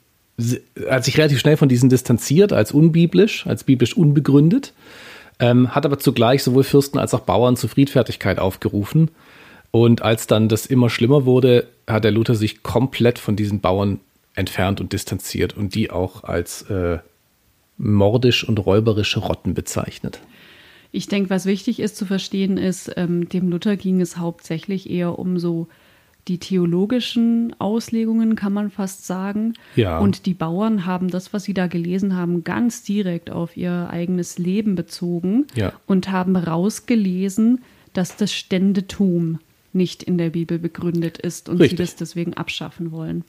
[0.87, 4.73] hat sich relativ schnell von diesen distanziert als unbiblisch, als biblisch unbegründet,
[5.39, 9.09] ähm, hat aber zugleich sowohl Fürsten als auch Bauern zur Friedfertigkeit aufgerufen.
[9.71, 13.99] Und als dann das immer schlimmer wurde, hat der Luther sich komplett von diesen Bauern
[14.35, 16.99] entfernt und distanziert und die auch als äh,
[17.77, 20.21] mordisch und räuberische Rotten bezeichnet.
[20.91, 25.19] Ich denke, was wichtig ist zu verstehen, ist, ähm, dem Luther ging es hauptsächlich eher
[25.19, 25.67] um so
[26.27, 29.53] die theologischen Auslegungen, kann man fast sagen.
[29.75, 29.99] Ja.
[29.99, 34.37] Und die Bauern haben das, was sie da gelesen haben, ganz direkt auf ihr eigenes
[34.37, 35.73] Leben bezogen ja.
[35.85, 37.61] und haben rausgelesen,
[37.93, 39.39] dass das Ständetum
[39.73, 41.77] nicht in der Bibel begründet ist und Richtig.
[41.77, 43.23] sie das deswegen abschaffen wollen.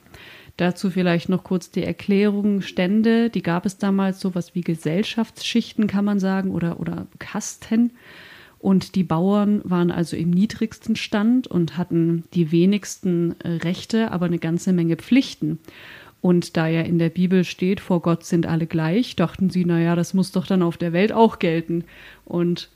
[0.59, 2.62] Dazu vielleicht noch kurz die Erklärung.
[2.62, 7.92] Stände, die gab es damals, sowas wie Gesellschaftsschichten, kann man sagen, oder, oder Kasten.
[8.59, 14.27] Und die Bauern waren also im niedrigsten Stand und hatten die wenigsten äh, Rechte, aber
[14.27, 15.61] eine ganze Menge Pflichten.
[16.21, 19.94] Und da ja in der Bibel steht, vor Gott sind alle gleich, dachten sie, naja,
[19.94, 21.85] das muss doch dann auf der Welt auch gelten.
[22.25, 22.68] Und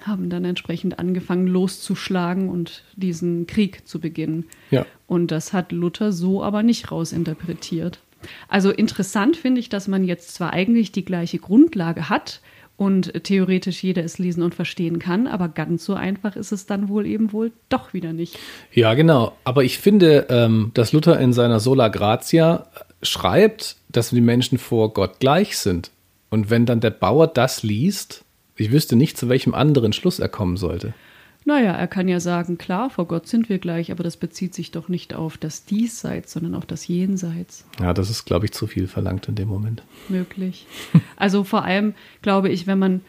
[0.00, 4.46] haben dann entsprechend angefangen loszuschlagen und diesen Krieg zu beginnen.
[4.70, 4.86] Ja.
[5.06, 8.00] Und das hat Luther so aber nicht rausinterpretiert.
[8.48, 12.40] Also interessant finde ich, dass man jetzt zwar eigentlich die gleiche Grundlage hat
[12.76, 16.88] und theoretisch jeder es lesen und verstehen kann, aber ganz so einfach ist es dann
[16.88, 18.38] wohl eben wohl doch wieder nicht.
[18.72, 19.36] Ja, genau.
[19.44, 22.66] Aber ich finde, ähm, dass Luther in seiner Sola Gratia
[23.02, 25.90] schreibt, dass die Menschen vor Gott gleich sind.
[26.30, 28.24] Und wenn dann der Bauer das liest,
[28.56, 30.94] ich wüsste nicht, zu welchem anderen Schluss er kommen sollte.
[31.44, 34.70] Naja, er kann ja sagen, klar, vor Gott sind wir gleich, aber das bezieht sich
[34.70, 37.64] doch nicht auf das Diesseits, sondern auf das Jenseits.
[37.80, 39.82] Ja, das ist, glaube ich, zu viel verlangt in dem Moment.
[40.08, 40.66] Möglich.
[41.16, 43.00] Also vor allem, glaube ich, wenn man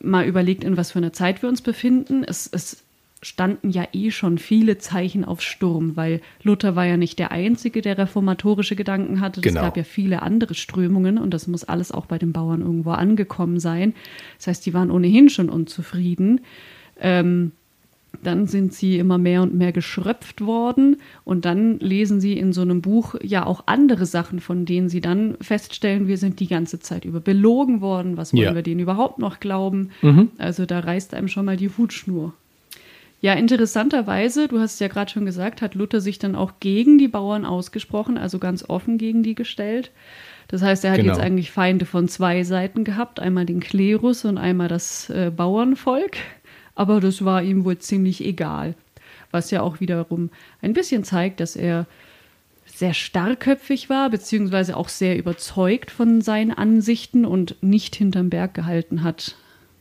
[0.00, 2.81] mal überlegt, in was für einer Zeit wir uns befinden, es, es
[3.22, 7.80] standen ja eh schon viele Zeichen auf Sturm, weil Luther war ja nicht der Einzige,
[7.80, 9.40] der reformatorische Gedanken hatte.
[9.40, 9.60] Es genau.
[9.62, 13.60] gab ja viele andere Strömungen und das muss alles auch bei den Bauern irgendwo angekommen
[13.60, 13.94] sein.
[14.38, 16.40] Das heißt, die waren ohnehin schon unzufrieden.
[17.00, 17.52] Ähm,
[18.22, 22.60] Dann sind sie immer mehr und mehr geschröpft worden und dann lesen sie in so
[22.60, 26.78] einem Buch ja auch andere Sachen, von denen sie dann feststellen, wir sind die ganze
[26.78, 28.18] Zeit über belogen worden.
[28.18, 28.54] Was wollen Ja.
[28.54, 29.90] wir denen überhaupt noch glauben?
[30.02, 30.28] Mhm.
[30.36, 32.34] Also da reißt einem schon mal die Hutschnur.
[33.22, 36.98] Ja, interessanterweise, du hast es ja gerade schon gesagt, hat Luther sich dann auch gegen
[36.98, 39.92] die Bauern ausgesprochen, also ganz offen gegen die gestellt.
[40.48, 41.12] Das heißt, er hat Genau.
[41.12, 46.16] jetzt eigentlich Feinde von zwei Seiten gehabt, einmal den Klerus und einmal das äh, Bauernvolk.
[46.74, 48.74] Aber das war ihm wohl ziemlich egal.
[49.30, 51.86] Was ja auch wiederum ein bisschen zeigt, dass er
[52.66, 59.04] sehr starrköpfig war, beziehungsweise auch sehr überzeugt von seinen Ansichten und nicht hinterm Berg gehalten
[59.04, 59.36] hat,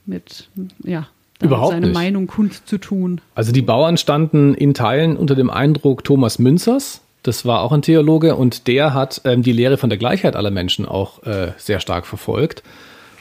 [0.05, 0.49] mit
[0.83, 1.07] ja,
[1.41, 1.95] Überhaupt seine nicht.
[1.95, 3.21] Meinung kundzutun.
[3.35, 7.01] Also die Bauern standen in Teilen unter dem Eindruck Thomas Münzers.
[7.23, 10.51] Das war auch ein Theologe und der hat ähm, die Lehre von der Gleichheit aller
[10.51, 12.63] Menschen auch äh, sehr stark verfolgt.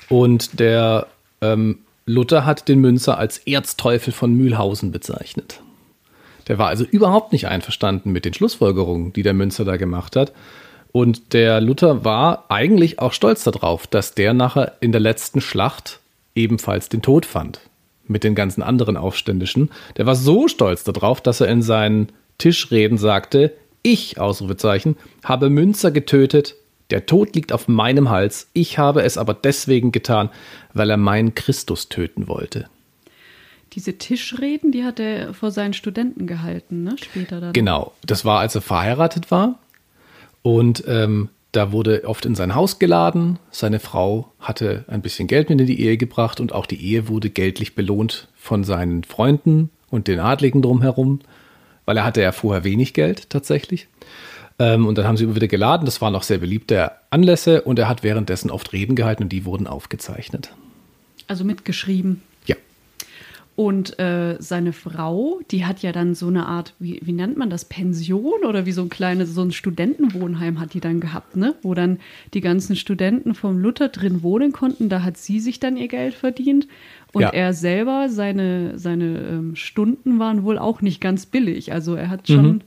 [0.08, 1.06] Und der
[1.40, 5.60] ähm, Luther hat den Münzer als Erzteufel von Mühlhausen bezeichnet.
[6.48, 10.32] Der war also überhaupt nicht einverstanden mit den Schlussfolgerungen, die der Münzer da gemacht hat.
[10.92, 16.00] Und der Luther war eigentlich auch stolz darauf, dass der nachher in der letzten Schlacht
[16.34, 17.60] ebenfalls den Tod fand.
[18.10, 19.70] Mit den ganzen anderen Aufständischen.
[19.96, 22.08] Der war so stolz darauf, dass er in seinen
[22.38, 23.52] Tischreden sagte,
[23.82, 26.56] ich, Ausrufezeichen, habe Münzer getötet,
[26.90, 30.28] der Tod liegt auf meinem Hals, ich habe es aber deswegen getan,
[30.74, 32.68] weil er meinen Christus töten wollte.
[33.74, 36.96] Diese Tischreden, die hat er vor seinen Studenten gehalten, ne?
[37.00, 37.52] Später dann.
[37.52, 39.60] Genau, das war, als er verheiratet war.
[40.42, 43.38] Und ähm, da wurde oft in sein Haus geladen.
[43.50, 47.08] Seine Frau hatte ein bisschen Geld mit in die Ehe gebracht und auch die Ehe
[47.08, 51.20] wurde geldlich belohnt von seinen Freunden und den Adligen drumherum,
[51.86, 53.88] weil er hatte ja vorher wenig Geld tatsächlich.
[54.60, 55.86] Ähm, und dann haben sie immer wieder geladen.
[55.86, 59.44] Das waren auch sehr beliebte Anlässe und er hat währenddessen oft Reden gehalten und die
[59.44, 60.52] wurden aufgezeichnet.
[61.26, 62.22] Also mitgeschrieben.
[63.56, 67.50] Und äh, seine Frau, die hat ja dann so eine Art, wie, wie nennt man
[67.50, 71.54] das, Pension oder wie so ein kleines, so ein Studentenwohnheim hat die dann gehabt, ne?
[71.60, 71.98] Wo dann
[72.32, 74.88] die ganzen Studenten vom Luther drin wohnen konnten.
[74.88, 76.68] Da hat sie sich dann ihr Geld verdient.
[77.12, 77.30] Und Ja.
[77.30, 81.72] er selber, seine, seine ähm, Stunden waren wohl auch nicht ganz billig.
[81.72, 82.62] Also er hat schon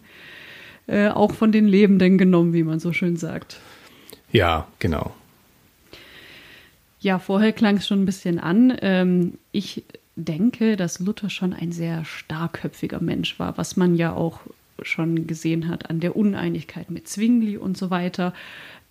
[0.86, 3.58] äh, auch von den Lebenden genommen, wie man so schön sagt.
[4.32, 5.14] Ja, genau.
[7.00, 8.78] Ja, vorher klang es schon ein bisschen an.
[8.82, 9.84] Ähm, ich
[10.16, 14.41] denke, dass Luther schon ein sehr starkköpfiger Mensch war, was man ja auch
[14.82, 18.34] schon gesehen hat an der Uneinigkeit mit Zwingli und so weiter.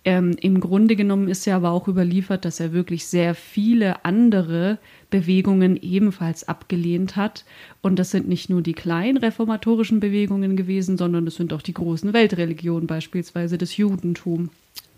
[0.05, 4.77] Ähm, Im Grunde genommen ist ja aber auch überliefert, dass er wirklich sehr viele andere
[5.09, 7.45] Bewegungen ebenfalls abgelehnt hat.
[7.81, 11.73] Und das sind nicht nur die kleinen reformatorischen Bewegungen gewesen, sondern es sind auch die
[11.73, 14.49] großen Weltreligionen, beispielsweise das Judentum.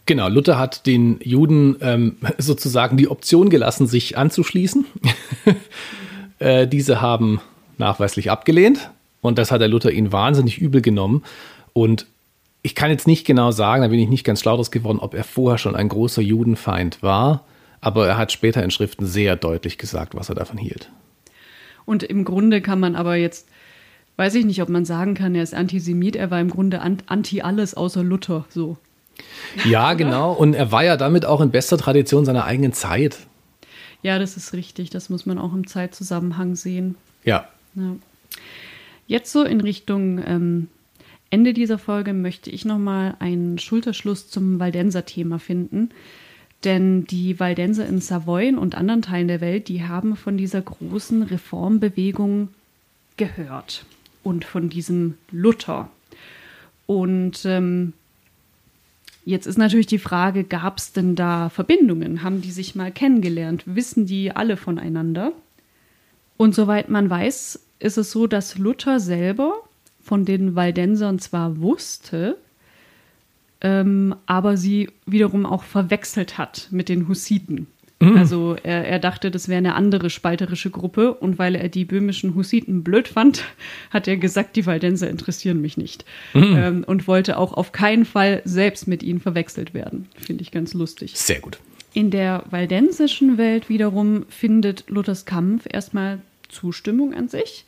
[0.07, 4.85] Genau, Luther hat den Juden ähm, sozusagen die Option gelassen, sich anzuschließen.
[6.39, 7.41] äh, diese haben
[7.77, 8.89] nachweislich abgelehnt
[9.21, 11.23] und das hat der Luther ihnen wahnsinnig übel genommen.
[11.73, 12.05] Und
[12.61, 15.13] ich kann jetzt nicht genau sagen, da bin ich nicht ganz schlau draus geworden, ob
[15.13, 17.45] er vorher schon ein großer Judenfeind war,
[17.81, 20.89] aber er hat später in Schriften sehr deutlich gesagt, was er davon hielt.
[21.85, 23.47] Und im Grunde kann man aber jetzt,
[24.17, 27.03] weiß ich nicht, ob man sagen kann, er ist Antisemit, er war im Grunde an-
[27.05, 28.77] anti alles außer Luther, so.
[29.63, 30.33] Ja, genau.
[30.33, 33.19] Und er war ja damit auch in bester Tradition seiner eigenen Zeit.
[34.01, 36.95] Ja, das ist richtig, das muss man auch im Zeitzusammenhang sehen.
[37.23, 37.47] Ja.
[37.75, 37.95] Ja.
[39.07, 40.67] Jetzt so in Richtung ähm,
[41.29, 45.89] Ende dieser Folge möchte ich nochmal einen Schulterschluss zum Waldenser-Thema finden.
[46.63, 51.23] Denn die Waldenser in Savoyen und anderen Teilen der Welt, die haben von dieser großen
[51.23, 52.49] Reformbewegung
[53.17, 53.85] gehört
[54.23, 55.89] und von diesem Luther.
[56.87, 57.93] Und ähm,
[59.25, 62.23] jetzt ist natürlich die Frage, gab es denn da Verbindungen?
[62.23, 63.63] Haben die sich mal kennengelernt?
[63.65, 65.33] Wissen die alle voneinander?
[66.37, 69.53] Und soweit man weiß, ist es so, dass Luther selber
[70.01, 72.37] von den Waldensern zwar wusste,
[73.61, 77.67] ähm, aber sie wiederum auch verwechselt hat mit den Hussiten.
[77.99, 82.35] Also er, er dachte, das wäre eine andere spalterische Gruppe und weil er die böhmischen
[82.35, 83.45] Hussiten blöd fand,
[83.89, 88.41] hat er gesagt, die Waldenser interessieren mich nicht ähm, und wollte auch auf keinen Fall
[88.43, 90.07] selbst mit ihnen verwechselt werden.
[90.17, 91.13] Finde ich ganz lustig.
[91.15, 91.57] Sehr gut.
[91.93, 96.19] In der waldensischen Welt wiederum findet Luthers Kampf erstmal
[96.49, 97.65] Zustimmung an sich.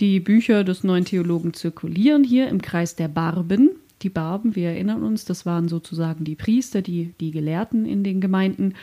[0.00, 3.70] Die Bücher des neuen Theologen zirkulieren hier im Kreis der Barben.
[4.02, 8.20] Die Barben, wir erinnern uns, das waren sozusagen die Priester, die, die Gelehrten in den
[8.20, 8.74] Gemeinden.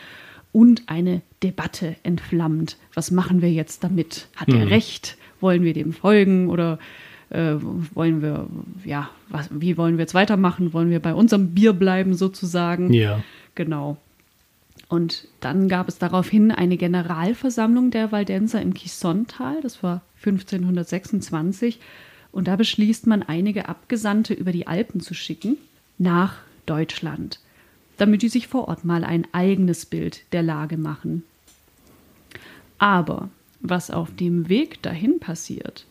[0.54, 2.78] Und eine Debatte entflammt.
[2.94, 4.28] Was machen wir jetzt damit?
[4.36, 5.18] Hat er recht?
[5.40, 6.48] Wollen wir dem folgen?
[6.48, 6.78] Oder
[7.28, 7.56] äh,
[7.94, 8.46] wollen wir,
[8.84, 10.72] ja, was, wie wollen wir jetzt weitermachen?
[10.72, 12.92] Wollen wir bei unserem Bier bleiben sozusagen?
[12.92, 13.22] Ja.
[13.56, 13.98] Genau.
[14.88, 21.80] Und dann gab es daraufhin eine Generalversammlung der Waldenser im Kisontal, das war 1526.
[22.30, 25.56] Und da beschließt man, einige Abgesandte über die Alpen zu schicken
[25.98, 26.36] nach
[26.66, 27.40] Deutschland,
[27.96, 31.22] damit die sich vor Ort mal ein eigenes Bild der Lage machen.
[32.78, 33.28] Aber
[33.60, 35.86] was auf dem Weg dahin passiert,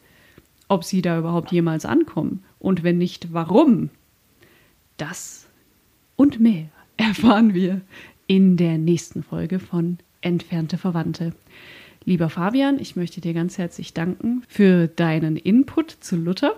[0.67, 3.89] ob sie da überhaupt jemals ankommen und wenn nicht, warum,
[4.97, 5.47] das
[6.15, 7.81] und mehr erfahren wir
[8.27, 11.33] in der nächsten Folge von Entfernte Verwandte.
[12.05, 16.55] Lieber Fabian, ich möchte dir ganz herzlich danken für deinen Input zu Luther.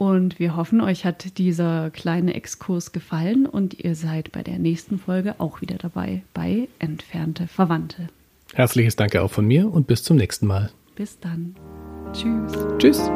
[0.00, 4.98] Und wir hoffen, euch hat dieser kleine Exkurs gefallen und ihr seid bei der nächsten
[4.98, 8.08] Folge auch wieder dabei bei Entfernte Verwandte.
[8.54, 10.70] Herzliches Danke auch von mir und bis zum nächsten Mal.
[10.96, 11.54] Bis dann.
[12.14, 12.52] Tschüss.
[12.78, 13.10] Tschüss.